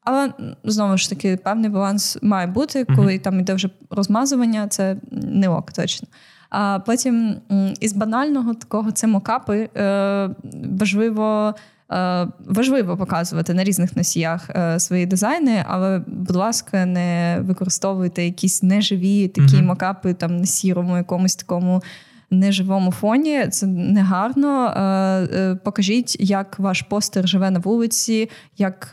[0.04, 3.22] Але знову ж таки, певний баланс має бути, коли mm-hmm.
[3.22, 6.08] там іде вже розмазування, це не ок точно.
[6.50, 7.36] А потім
[7.80, 9.70] із банального такого це мокапи
[10.80, 11.56] важливо.
[11.91, 18.63] Е, важливо показувати на різних носіях е, свої дизайни, але, будь ласка, не використовуйте якісь
[18.63, 19.63] неживі такі mm-hmm.
[19.63, 21.84] мокапи там на сірому, якомусь такому
[22.32, 23.47] неживому фоні.
[23.47, 24.67] Це негарно.
[24.67, 28.88] Е, покажіть, як ваш постер живе на вулиці, як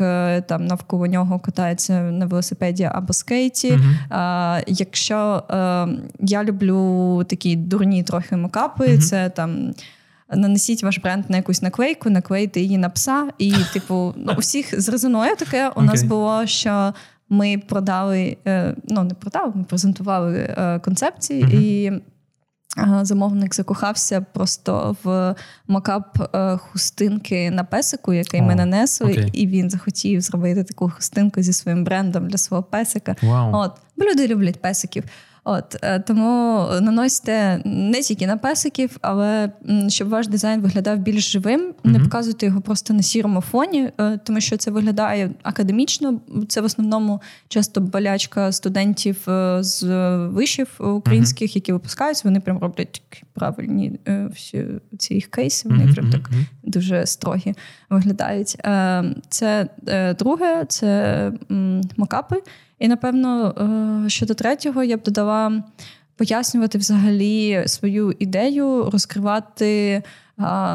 [0.46, 3.72] там навколо нього катається на велосипеді або скейті.
[3.72, 4.64] Mm-hmm.
[4.66, 5.42] Якщо
[6.20, 8.98] я люблю такі дурні трохи мокапи, mm-hmm.
[8.98, 9.74] це там.
[10.36, 14.80] Нанесіть ваш бренд на якусь наклейку, наклейте її на пса, і, типу, ну, у всіх
[14.80, 15.84] з резоною таке у okay.
[15.84, 16.94] нас було, що
[17.28, 18.36] ми продали,
[18.84, 21.60] ну не продали, ми презентували концепції, mm-hmm.
[21.60, 21.92] і
[23.02, 25.34] Замовник закохався просто в
[25.68, 29.30] макап е, хустинки на песику, який oh, ми нанесли, okay.
[29.32, 33.16] і він захотів зробити таку хустинку зі своїм брендом для свого песика.
[33.22, 33.50] Wow.
[33.56, 35.04] От, бо люди люблять песиків.
[35.44, 39.50] От е, Тому наносьте не тільки на песиків, але
[39.88, 41.90] щоб ваш дизайн виглядав більш живим, mm-hmm.
[41.90, 46.20] не показуйте його просто на сірому фоні, е, тому що це виглядає академічно.
[46.48, 49.84] Це в основному часто болячка студентів е, з
[50.26, 51.54] вишів українських, mm-hmm.
[51.54, 52.22] які випускаються.
[52.24, 53.98] Вони прям роблять правильні
[54.34, 54.64] всі
[54.98, 55.68] ці їх кейси.
[55.68, 55.94] Вони mm-hmm.
[55.94, 56.30] прям так
[56.62, 57.54] дуже строгі
[57.90, 58.56] виглядають.
[59.28, 59.68] Це
[60.18, 61.32] друге, це
[61.96, 62.36] мокапи.
[62.78, 63.54] І напевно,
[64.06, 65.62] е, щодо третього, я б додала
[66.16, 70.02] пояснювати взагалі свою ідею, розкривати.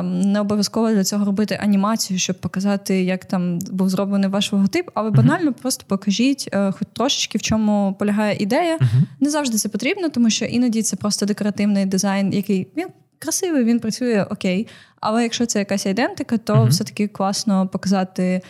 [0.03, 5.09] Не обов'язково для цього робити анімацію, щоб показати, як там був зроблений ваш логотип, але
[5.09, 5.62] банально uh-huh.
[5.62, 8.77] просто покажіть, е, хоч трошечки в чому полягає ідея.
[8.77, 9.01] Uh-huh.
[9.19, 12.88] Не завжди це потрібно, тому що іноді це просто декоративний дизайн, який він
[13.19, 14.67] красивий, він працює окей.
[14.99, 16.67] Але якщо це якась ідентика, то uh-huh.
[16.67, 18.41] все-таки класно показати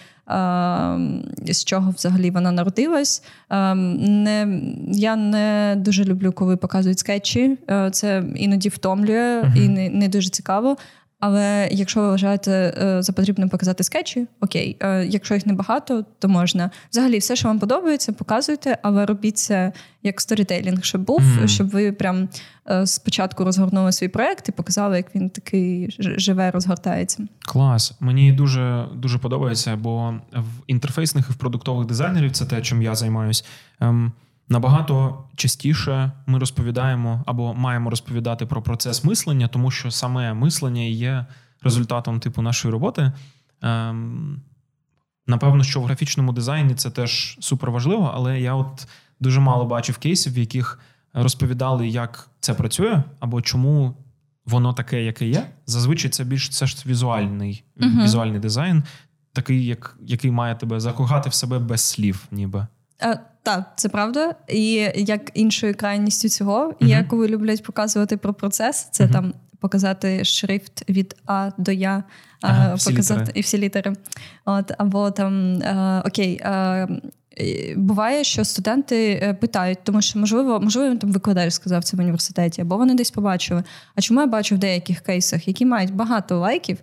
[1.45, 3.23] з чого взагалі вона народилась.
[3.49, 7.57] Ем, не, Я не дуже люблю, коли показують скетчі.
[7.69, 9.65] Е, це іноді втомлює uh-huh.
[9.65, 10.77] і не, не дуже цікаво.
[11.19, 14.77] Але якщо ви вважаєте е, за потрібно показати скетчі, окей.
[14.79, 16.71] Е, якщо їх небагато, то можна.
[16.91, 19.71] Взагалі, все, що вам подобається, показуйте, але робіть це
[20.03, 21.47] як сторітейлінг, щоб був, mm-hmm.
[21.47, 22.29] щоб ви прям
[22.69, 27.27] е, спочатку розгорнули свій проект і показали, як він такий живе, розгортається.
[27.39, 27.93] Клас.
[27.99, 32.95] Мені дуже дуже подобається, бо в інтерфейсних і в продуктових дизайнерів це те, чим я
[32.95, 33.45] займаюсь.
[34.49, 41.25] Набагато частіше ми розповідаємо або маємо розповідати про процес мислення, тому що саме мислення є
[41.61, 43.11] результатом типу нашої роботи.
[43.61, 44.41] Ем,
[45.29, 48.87] Напевно, що в графічному дизайні це теж супер важливо, але я от
[49.19, 50.79] дуже мало бачив кейсів, в яких
[51.13, 53.97] розповідали, як це працює, або чому
[54.45, 55.49] воно таке, яке є.
[55.65, 58.03] Зазвичай це більш це ж візуальний uh-huh.
[58.03, 58.83] візуальний дизайн,
[59.33, 62.67] такий, як, який має тебе закохати в себе без слів, ніби.
[63.01, 64.35] Е, так, це правда.
[64.47, 66.87] І як іншою крайністю цього, uh-huh.
[66.87, 69.11] є коли люблять показувати про процес, це uh-huh.
[69.11, 72.03] там показати шрифт від А до Я,
[72.41, 73.93] ага, показати всі і всі літери.
[74.45, 76.41] От, Або там е, окей.
[76.41, 76.87] Е,
[77.75, 82.61] Буває, що студенти е, питають, тому що можливо, можливо, там викладач сказав це в університеті,
[82.61, 83.63] або вони десь побачили.
[83.95, 86.77] А чому я бачу в деяких кейсах, які мають багато лайків,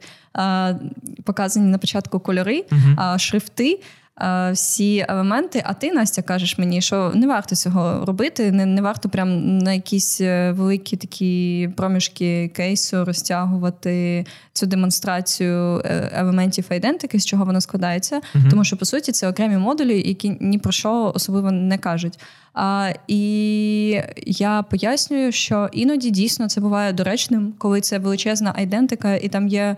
[1.24, 3.18] показані на початку кольори, uh-huh.
[3.18, 4.05] шрифти, Е,
[4.52, 5.62] всі елементи.
[5.66, 9.72] А ти, Настя, кажеш мені, що не варто цього робити, не не варто прям на
[9.72, 17.60] якісь е, великі такі проміжки кейсу розтягувати цю демонстрацію е, елементів айдентики, з чого вона
[17.60, 18.20] складається.
[18.34, 18.44] Угу.
[18.50, 22.18] Тому що по суті це окремі модулі, які ні про що особливо не кажуть.
[22.56, 29.28] А, І я пояснюю, що іноді дійсно це буває доречним, коли це величезна айдентика, і
[29.28, 29.76] там є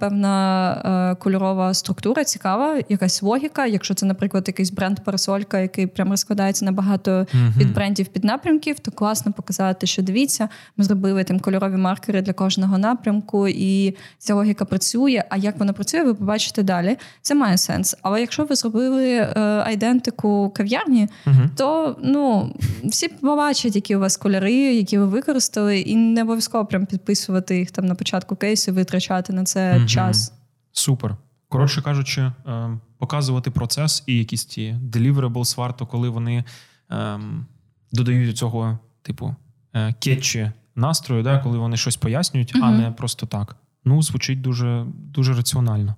[0.00, 3.66] певна кольорова структура, цікава, якась логіка.
[3.66, 7.58] Якщо це, наприклад, якийсь бренд парасолька, який прям розкладається на багато mm-hmm.
[7.58, 13.48] підбрендів піднапрямків, то класно показати, що дивіться, ми зробили там кольорові маркери для кожного напрямку,
[13.48, 15.24] і ця логіка працює.
[15.30, 16.96] А як вона працює, ви побачите далі.
[17.22, 17.96] Це має сенс.
[18.02, 21.48] Але якщо ви зробили е, айдентику кав'ярні, mm-hmm.
[21.56, 26.86] то ну всі побачать, які у вас кольори, які ви використали, і не обов'язково прям
[26.86, 29.86] підписувати їх там на початку кейсу, витрачати на це угу.
[29.86, 30.32] час.
[30.72, 31.16] Супер.
[31.48, 36.44] Коротше кажучи, е, показувати процес і якісь ті deliverables варто, коли вони
[36.90, 37.46] ем,
[37.92, 39.34] додають цього, типу,
[39.74, 42.64] е, кетчі настрою, да, коли вони щось пояснюють, угу.
[42.64, 43.56] а не просто так.
[43.84, 45.96] Ну, звучить дуже, дуже раціонально.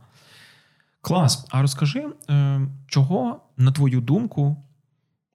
[1.01, 1.47] Клас.
[1.51, 4.57] А розкажи, е, чого, на твою думку,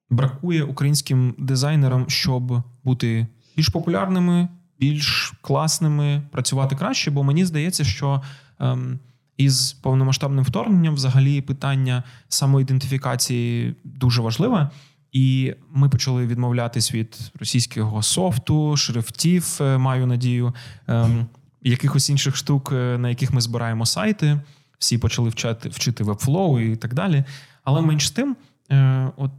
[0.10, 4.48] бракує українським дизайнерам, щоб бути більш популярними,
[4.80, 8.22] більш класними, працювати краще, бо мені здається, що
[8.60, 9.00] ем,
[9.38, 14.70] із повномасштабним вторгненням, взагалі, питання самоідентифікації дуже важливе.
[15.12, 20.54] І ми почали відмовлятись від російського софту, шрифтів, е, маю надію,
[20.88, 21.28] ем,
[21.62, 24.40] якихось інших штук, е, на яких ми збираємо сайти.
[24.80, 27.24] Всі почали вчати вчити Webflow і так далі.
[27.64, 28.36] Але менш з тим,
[28.72, 29.32] е, от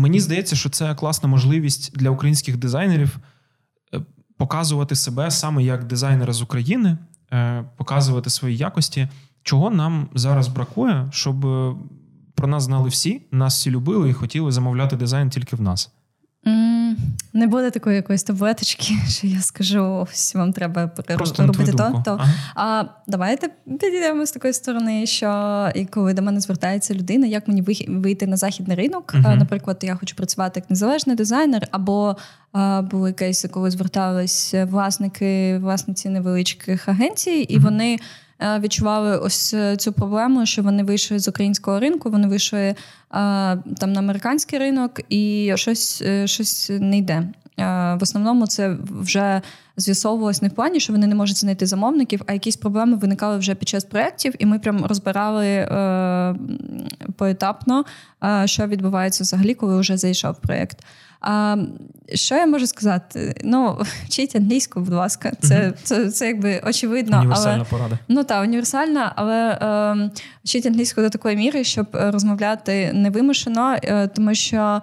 [0.00, 3.18] мені здається, що це класна можливість для українських дизайнерів
[4.36, 6.98] показувати себе саме як дизайнера з України,
[7.76, 9.08] показувати свої якості,
[9.42, 11.40] чого нам зараз бракує, щоб
[12.34, 15.92] про нас знали всі, нас всі любили і хотіли замовляти дизайн тільки в нас.
[16.46, 16.79] Mm,
[17.32, 22.02] не буде такої якоїсь таблеточки, що я скажу, ось вам треба Просто робити то.
[22.04, 22.18] то.
[22.20, 22.34] Ага.
[22.54, 23.48] А давайте
[23.80, 28.36] підійдемо з такої сторони, що і коли до мене звертається людина, як мені вийти на
[28.36, 29.14] західний ринок.
[29.14, 29.36] Uh-huh.
[29.36, 32.16] Наприклад, я хочу працювати як незалежний дизайнер, або
[32.52, 37.62] а, були кейси, коли звертались власники, власниці невеличких агенцій, і uh-huh.
[37.62, 37.98] вони.
[38.42, 42.74] Е, відчували ось е, цю проблему, що вони вийшли з українського ринку, вони вийшли е,
[43.10, 47.28] там на американський ринок, і щось щось не йде.
[47.56, 49.42] В основному це вже
[49.76, 53.54] з'ясовувалось не в плані, що вони не можуть знайти замовників, а якісь проблеми виникали вже
[53.54, 55.68] під час проєктів, і ми прям розбирали
[57.16, 57.84] поетапно,
[58.44, 60.78] що відбувається взагалі, коли вже зайшов проєкт.
[61.20, 61.56] А,
[62.14, 63.34] Що я можу сказати?
[63.44, 67.18] Ну, вчіть англійську, будь ласка, це mm це, це, якби очевидно.
[67.18, 67.98] Універсальна але, порада.
[68.08, 70.10] Ну так, універсальна, але е,
[70.44, 74.82] вчіть англійську до такої міри, щоб розмовляти невимушено, е, тому що.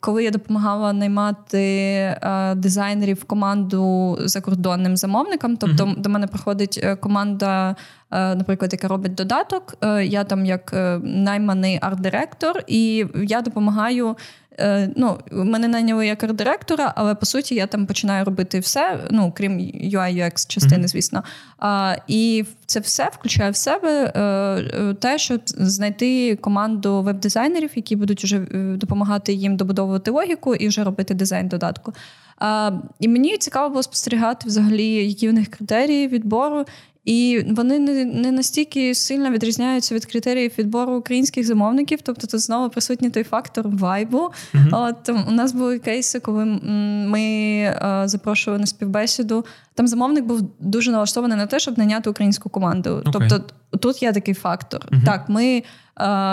[0.00, 6.00] Коли я допомагала наймати е, дизайнерів в команду закордонним замовникам, тобто uh-huh.
[6.00, 7.74] до мене приходить е, команда, е,
[8.10, 9.74] наприклад, яка робить додаток.
[10.02, 14.16] Я там як найманий арт-директор, і я допомагаю
[14.58, 19.32] Е, ну, Мене найняли як арт-директора, але по суті я там починаю робити все, ну
[19.36, 21.22] крім UI UX частини, звісно.
[21.58, 27.96] А, І це все включає в себе е, е, те, щоб знайти команду веб-дизайнерів, які
[27.96, 28.38] будуть вже
[28.76, 31.92] допомагати їм добудовувати логіку і вже робити дизайн додатку.
[32.38, 36.64] А, І мені цікаво було спостерігати взагалі, які в них критерії відбору,
[37.06, 41.98] і вони не не настільки сильно відрізняються від критеріїв відбору українських замовників.
[42.02, 44.30] Тобто тут знову присутній той фактор вайбу.
[44.54, 44.68] Uh-huh.
[44.72, 49.44] От у нас були кейси, коли ми е, запрошували на співбесіду.
[49.74, 52.90] Там замовник був дуже налаштований на те, щоб наняти українську команду.
[52.90, 53.10] Okay.
[53.12, 53.40] Тобто
[53.78, 54.80] тут є такий фактор.
[54.80, 55.04] Uh-huh.
[55.04, 55.62] Так, ми е,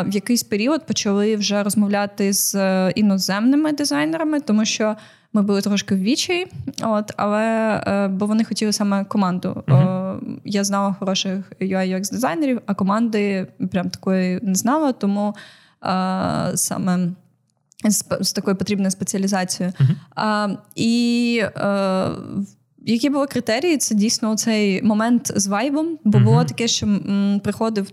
[0.03, 4.95] в якийсь період почали вже розмовляти з е, іноземними дизайнерами, тому що.
[5.33, 6.47] Ми були трошки в вічі,
[6.81, 7.43] от, але
[7.87, 9.63] е, бо вони хотіли саме команду.
[9.67, 10.19] Uh-huh.
[10.45, 15.35] Я знала хороших ui UX дизайнерів, а команди прям такої не знала, тому
[15.85, 17.09] е, саме
[17.85, 19.73] з, з такою потрібною спеціалізацією.
[20.15, 20.57] Uh-huh.
[20.75, 22.09] І е,
[22.85, 23.77] які були критерії?
[23.77, 26.23] Це дійсно цей момент з вайбом, бо uh-huh.
[26.23, 27.91] було таке, що м, приходив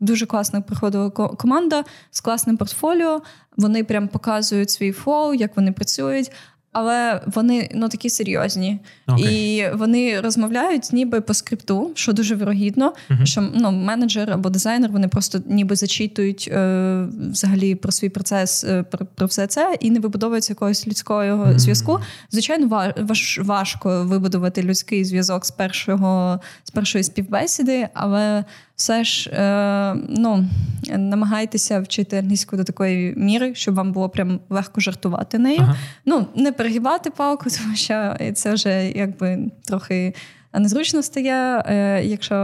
[0.00, 3.22] дуже класно приходила команда з класним портфоліо.
[3.56, 6.30] Вони прям показують свій flow, як вони працюють
[6.72, 8.78] але вони ну такі серйозні.
[9.08, 9.30] Okay.
[9.30, 13.26] І вони розмовляють ніби по скрипту, що дуже вирогідно, uh-huh.
[13.26, 18.82] що ну, менеджер або дизайнер вони просто ніби зачитують е, взагалі про свій процес, е,
[18.82, 21.58] про, про все це, і не вибудовують якогось людського uh-huh.
[21.58, 22.00] зв'язку.
[22.30, 28.44] Звичайно, важ, важко вибудувати людський зв'язок з першого з першої співбесіди, але
[28.76, 30.44] все ж е, ну,
[30.88, 35.60] намагайтеся вчити англійську до такої міри, щоб вам було прям легко жартувати нею.
[35.60, 35.76] Ага.
[36.04, 40.14] Ну, не перегибати палку, тому що це вже якби трохи
[40.60, 42.36] незручно стає, е, якщо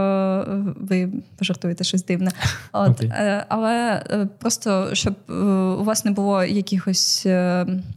[0.75, 2.31] ви пожартуєте щось дивне.
[2.71, 3.43] От, okay.
[3.47, 7.27] Але е, просто щоб е, у вас не було якихось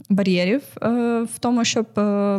[0.09, 0.63] бар'єрів
[1.35, 1.87] в тому, щоб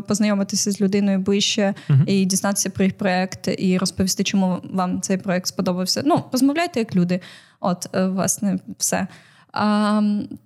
[0.08, 2.06] познайомитися з людиною ближче uh-huh.
[2.06, 6.02] і дізнатися про їх проект, і розповісти, чому вам цей проект сподобався.
[6.06, 7.20] Ну, розмовляйте як люди.
[7.60, 9.08] От, власне, все.
[9.52, 10.02] А,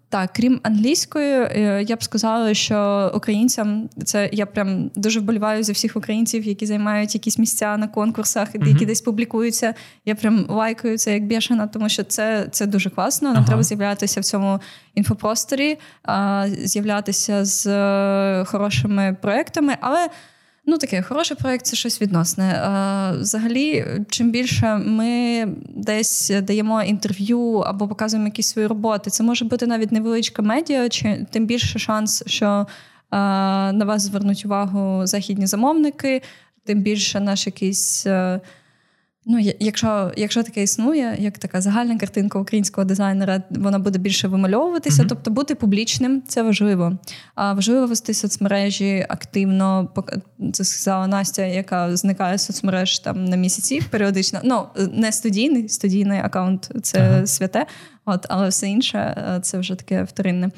[0.10, 5.74] Так, крім англійської, е, я б сказала, що українцям це я прям дуже вболіваю за
[5.74, 8.86] всіх українців, які займають якісь місця на конкурсах, які mm-hmm.
[8.86, 9.74] десь публікуються.
[10.06, 13.28] Я прям лайкаю це як бішена, тому що це це дуже класно.
[13.28, 13.48] Нам ага.
[13.48, 14.60] треба з'являтися в цьому
[14.96, 15.78] інфопросторі,
[16.64, 20.10] з'являтися з е, хорошими проектами, але.
[20.70, 22.62] Ну, таке хороший проєкт це щось відносне.
[23.20, 29.68] Взагалі, чим більше ми десь даємо інтерв'ю або показуємо якісь свої роботи, це може бути
[29.68, 32.68] навіть невеличка медіа, чи тим більше шанс, що
[33.12, 36.22] на вас звернуть увагу західні замовники,
[36.64, 38.08] тим більше наш якийсь.
[39.30, 45.04] Ну, якщо якщо таке існує, як така загальна картинка українського дизайнера, вона буде більше вимальовуватися,
[45.04, 45.08] mm-hmm.
[45.10, 46.98] тобто бути публічним це важливо.
[47.36, 49.90] А важливо вести соцмережі активно.
[50.54, 54.40] Це сказала Настя, яка зникає з соцмереж там на місяці періодично.
[54.44, 57.28] Ну не студійний, студійний аккаунт це ага.
[57.28, 57.66] святе,
[58.06, 60.52] от але все інше е, це вже таке вторинне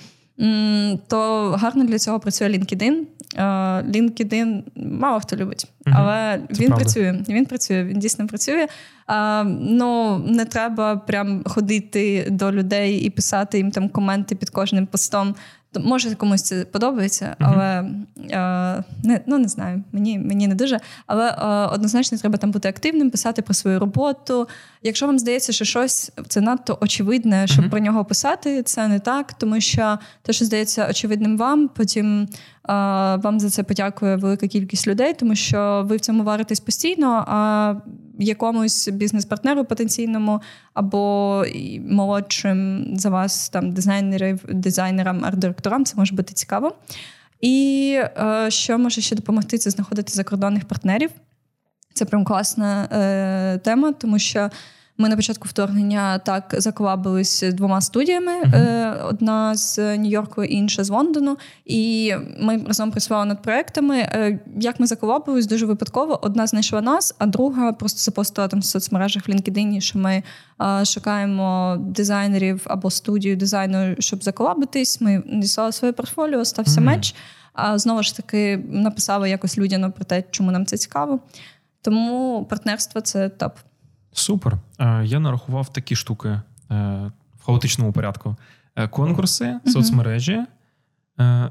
[1.07, 2.93] то гарно для цього працює LinkedIn.
[3.37, 6.75] LinkedIn мало хто любить, але угу, він правда.
[6.75, 7.23] працює.
[7.29, 8.67] Він працює, він дійсно працює.
[9.07, 14.87] А, Ну не треба прям ходити до людей і писати їм там коменти під кожним
[14.87, 15.35] постом.
[15.79, 17.81] Може комусь це подобається, але
[18.17, 18.77] uh-huh.
[18.77, 20.79] е, не ну не знаю, мені мені не дуже.
[21.07, 24.47] Але е, однозначно треба там бути активним, писати про свою роботу.
[24.83, 27.69] Якщо вам здається, що щось це надто очевидне, щоб uh-huh.
[27.69, 32.27] про нього писати, це не так, тому що те, що здається очевидним вам, потім е,
[33.15, 37.25] вам за це подякує велика кількість людей, тому що ви в цьому варитесь постійно.
[37.27, 37.75] а
[38.19, 40.41] якомусь бізнес-партнеру потенційному
[40.73, 41.43] або
[41.89, 46.75] молодшим за вас там дизайнерів, дизайнерам, арт-директорам, це може бути цікаво.
[47.41, 51.09] І е, що може ще допомогти, це знаходити закордонних партнерів.
[51.99, 54.49] Це прям класна е, тема, тому що
[54.97, 59.07] ми на початку вторгнення так заколабились двома студіями: uh-huh.
[59.07, 61.37] одна з Нью-Йорку, інша з Лондону.
[61.65, 63.97] І ми разом працювали над проектами.
[63.97, 66.19] Е, як ми заколабились, дуже випадково.
[66.21, 70.23] Одна знайшла нас, а друга просто запостила там в соцмережах в LinkedIn, що ми
[70.85, 75.01] шукаємо дизайнерів або студію дизайну, щоб заколабитись.
[75.01, 76.85] Ми надіслали своє портфоліо, стався uh-huh.
[76.85, 77.15] меч.
[77.53, 81.19] А знову ж таки написали якось людяно про те, чому нам це цікаво.
[81.81, 83.57] Тому партнерство це топ.
[84.13, 84.57] Супер.
[84.79, 86.41] Е, я нарахував такі штуки е,
[87.39, 88.35] в хаотичному порядку:
[88.75, 90.45] е, конкурси, соцмережі,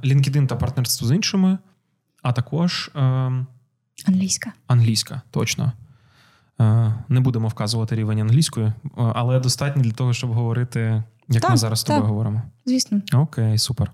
[0.04, 1.58] LinkedIn та партнерство з іншими,
[2.22, 2.90] а також
[4.06, 4.52] англійська.
[4.66, 5.72] Англійська, точно.
[7.08, 11.80] Не будемо вказувати рівень англійської, але достатньо для того, щоб говорити, як так, ми зараз
[11.80, 12.42] з тобою говоримо.
[12.66, 13.00] Звісно.
[13.12, 13.92] Окей, супер.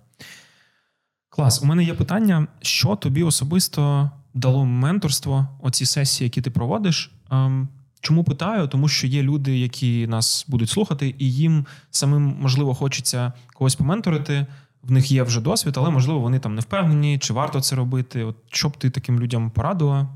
[1.28, 1.62] Клас.
[1.62, 7.10] У мене є питання: що тобі особисто дало менторство, оці сесії, які ти проводиш?
[7.30, 7.68] Ем,
[8.00, 8.68] Чому питаю?
[8.68, 14.46] Тому що є люди, які нас будуть слухати, і їм самим можливо хочеться когось поменторити.
[14.82, 18.24] В них є вже досвід, але можливо вони там не впевнені, чи варто це робити.
[18.24, 20.08] От що б ти таким людям порадила?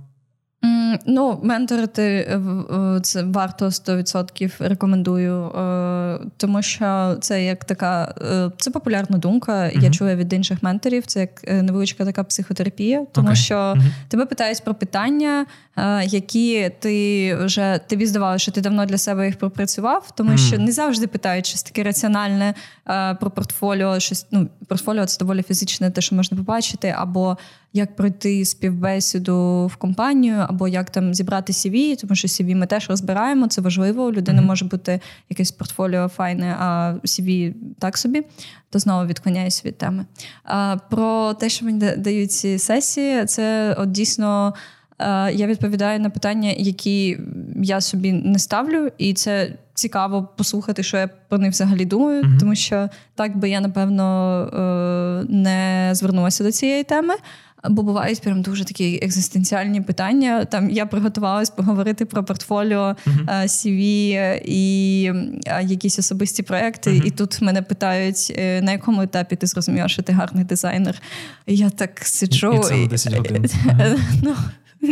[1.07, 8.15] Ну, менторити е, е, це варто 100% рекомендую, е, тому що це як така
[8.59, 9.53] це популярна думка.
[9.53, 9.83] Uh-huh.
[9.83, 11.07] Я чую від інших менторів.
[11.07, 13.35] Це як невеличка така психотерапія, тому okay.
[13.35, 13.91] що uh-huh.
[14.09, 15.47] тебе питають про питання,
[16.05, 20.49] які ти вже тобі здавалося, що ти давно для себе їх пропрацював, тому uh-huh.
[20.49, 22.55] що не завжди питають щось таке раціональне
[23.21, 24.01] про портфоліо.
[24.01, 27.37] Щось ну портфоліо це доволі фізичне, те, що можна побачити, або
[27.73, 32.91] як пройти співбесіду в компанію, або як там зібрати CV, тому що CV ми теж
[32.91, 34.05] розбираємо, це важливо.
[34.05, 34.47] У людини mm-hmm.
[34.47, 38.23] може бути якесь портфоліо файне, а CV так собі,
[38.71, 40.07] то знову відклоняюсь від теми.
[40.45, 44.55] А, Про те, що мені дають ці сесії, це от дійсно.
[45.33, 47.19] Я відповідаю на питання, які
[47.63, 52.41] я собі не ставлю, і це цікаво послухати, що я про них взагалі думаю, mm-hmm.
[52.41, 54.05] тому що так би я напевно
[54.43, 57.15] е, не звернулася до цієї теми.
[57.65, 60.45] Бо бувають прям дуже такі екзистенціальні питання.
[60.45, 63.43] Там я приготувалась поговорити про портфоліо uh-huh.
[63.43, 63.81] CV
[64.45, 65.03] і
[65.63, 66.91] якісь особисті проекти.
[66.91, 67.07] Uh-huh.
[67.07, 71.03] І тут мене питають, е, на якому етапі ти зрозуміла, що ти гарний дизайнер.
[71.47, 72.53] І Я так сиджу.
[72.53, 73.51] І це 10 годин.
[74.23, 74.35] Ну,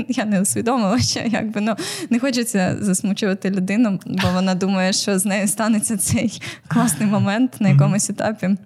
[0.09, 1.75] я не усвідомила, що якби ну
[2.11, 7.69] не хочеться засмучувати людину, бо вона думає, що з нею станеться цей класний момент на
[7.69, 8.57] якомусь етапі.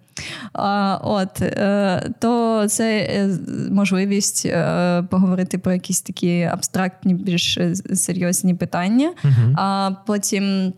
[0.53, 3.39] А, От е, то це е,
[3.71, 7.59] можливість е, поговорити про якісь такі абстрактні, більш
[7.95, 9.13] серйозні питання.
[9.57, 10.73] А потім,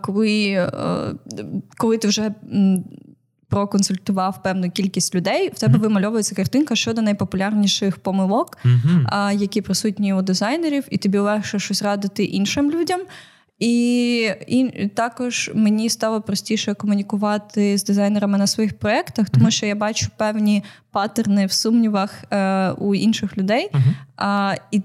[0.00, 0.66] коли,
[1.76, 2.30] коли ти вже
[3.50, 5.82] проконсультував певну кількість людей, в тебе mm-hmm.
[5.82, 9.04] вимальовується картинка щодо найпопулярніших помилок, mm-hmm.
[9.06, 13.00] а, які присутні у дизайнерів, і тобі легше щось радити іншим людям.
[13.60, 19.74] І і також мені стало простіше комунікувати з дизайнерами на своїх проєктах, тому що я
[19.74, 23.70] бачу певні паттерни в сумнівах е, у інших людей.
[23.72, 23.94] Uh-huh.
[24.16, 24.82] А, І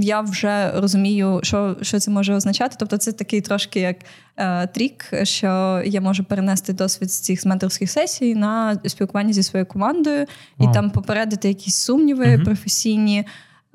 [0.00, 2.76] я вже розумію, що що це може означати.
[2.78, 3.96] Тобто, це такий трошки як
[4.36, 9.66] е, трік, що я можу перенести досвід з цих менторських сесій на спілкування зі своєю
[9.66, 10.26] командою
[10.58, 10.70] wow.
[10.70, 12.44] і там попередити якісь сумніви uh-huh.
[12.44, 13.24] професійні.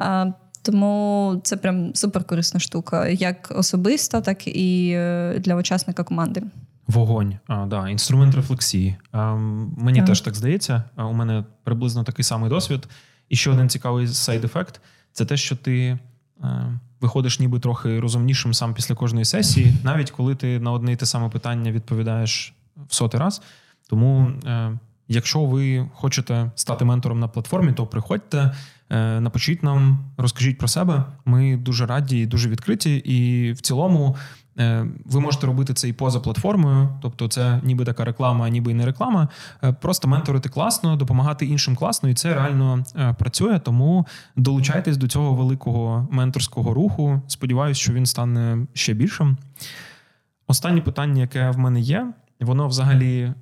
[0.01, 0.33] Е,
[0.65, 6.43] тому це прям суперкорисна штука, як особиста, так і е, для учасника команди.
[6.87, 8.95] Вогонь, а, да, інструмент рефлексії.
[9.11, 9.35] А,
[9.77, 10.07] Мені так.
[10.07, 10.83] теж так здається.
[10.97, 12.87] У мене приблизно такий самий досвід.
[13.29, 15.99] І ще один цікавий сайд-ефект це те, що ти
[16.41, 20.95] а, виходиш ніби трохи розумнішим сам після кожної сесії, навіть коли ти на одне і
[20.95, 22.53] те саме питання відповідаєш
[22.87, 23.41] в сотий раз.
[23.89, 28.51] Тому, е, якщо ви хочете стати ментором на платформі, то приходьте,
[28.89, 31.03] е, напишіть нам, розкажіть про себе.
[31.25, 32.95] Ми дуже раді і дуже відкриті.
[32.97, 34.15] І в цілому
[34.59, 38.73] Е, ви можете робити це і поза платформою, тобто це ніби така реклама, ніби і
[38.73, 39.27] не реклама.
[39.63, 42.83] Е, просто менторити класно, допомагати іншим класно, і це реально
[43.19, 43.59] працює.
[43.59, 47.21] Тому долучайтесь до цього великого менторського руху.
[47.27, 49.37] Сподіваюсь, що він стане ще більшим.
[50.47, 52.07] Останнє питання, яке в мене є,
[52.39, 53.33] воно взагалі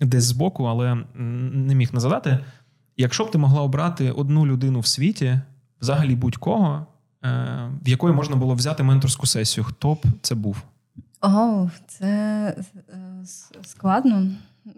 [0.00, 2.38] десь збоку, але не міг не задати.
[2.96, 5.40] Якщо б ти могла обрати одну людину в світі,
[5.80, 6.86] взагалі будь-кого,
[7.24, 9.64] Е, в якої можна було взяти менторську сесію.
[9.64, 10.62] Хто б це був?
[11.20, 12.06] О, це
[12.88, 13.24] е,
[13.62, 14.26] складно.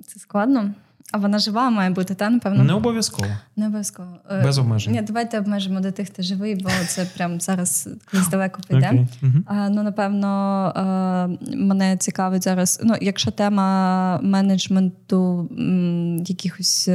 [0.06, 0.74] Це складно.
[1.12, 2.64] А вона жива має бути, та напевно?
[2.64, 3.28] Не обов'язково.
[3.56, 4.08] Не обов'язково.
[4.30, 4.92] Е, Без обмежень.
[4.92, 8.80] Ні, давайте обмежимо до тих, хто живий, бо це прям зараз колись далеко піде.
[8.80, 9.06] Okay.
[9.22, 9.68] Uh-huh.
[9.70, 12.80] Ну, напевно, мене цікавить зараз.
[12.84, 15.48] Ну, якщо тема менеджменту
[16.26, 16.88] якихось,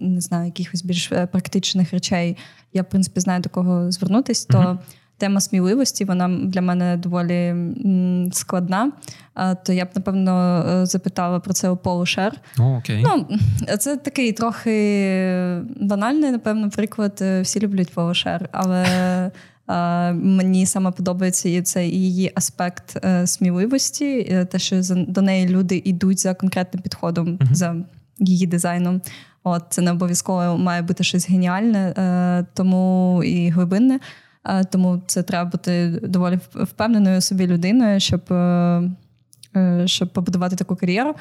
[0.00, 2.36] не знаю, якихось більш практичних речей,
[2.72, 4.58] я в принципі знаю до кого звернутись, то.
[4.58, 4.78] Uh-huh
[5.22, 7.54] тема сміливості, вона для мене доволі
[8.32, 8.92] складна.
[9.64, 12.40] То я б напевно е, запитала про це у Полу Шер.
[12.58, 13.02] okay.
[13.04, 13.38] Ну,
[13.78, 17.18] Це такий трохи банальний, напевно, приклад.
[17.20, 19.30] Е, всі люблять Полу Шер, але.
[20.14, 26.20] Мені саме подобається і цей її аспект е, сміливості, те, що до неї люди йдуть
[26.20, 27.54] за конкретним підходом, uh-huh.
[27.54, 27.76] за
[28.18, 29.00] її дизайном.
[29.44, 31.94] От це не обов'язково має бути щось геніальне,
[32.54, 34.00] тому і глибинне.
[34.70, 38.90] Тому це треба бути доволі впевненою собі людиною, щоб е, е,
[39.84, 41.14] щоб побудувати таку кар'єру.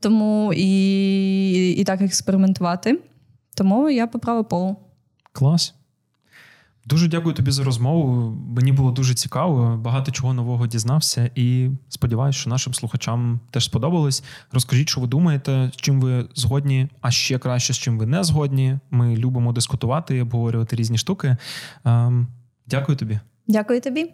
[0.00, 3.00] Тому і і так експериментувати.
[3.54, 4.76] Тому я поправила полу.
[5.32, 5.74] Клас.
[6.88, 8.36] Дуже дякую тобі за розмову.
[8.56, 14.24] Мені було дуже цікаво, багато чого нового дізнався, і сподіваюся, що нашим слухачам теж сподобалось.
[14.52, 18.24] Розкажіть, що ви думаєте, з чим ви згодні, а ще краще, з чим ви не
[18.24, 18.78] згодні.
[18.90, 21.36] Ми любимо дискутувати і обговорювати різні штуки.
[21.84, 22.26] Ем,
[22.66, 23.20] дякую тобі.
[23.48, 24.10] Дякую тобі.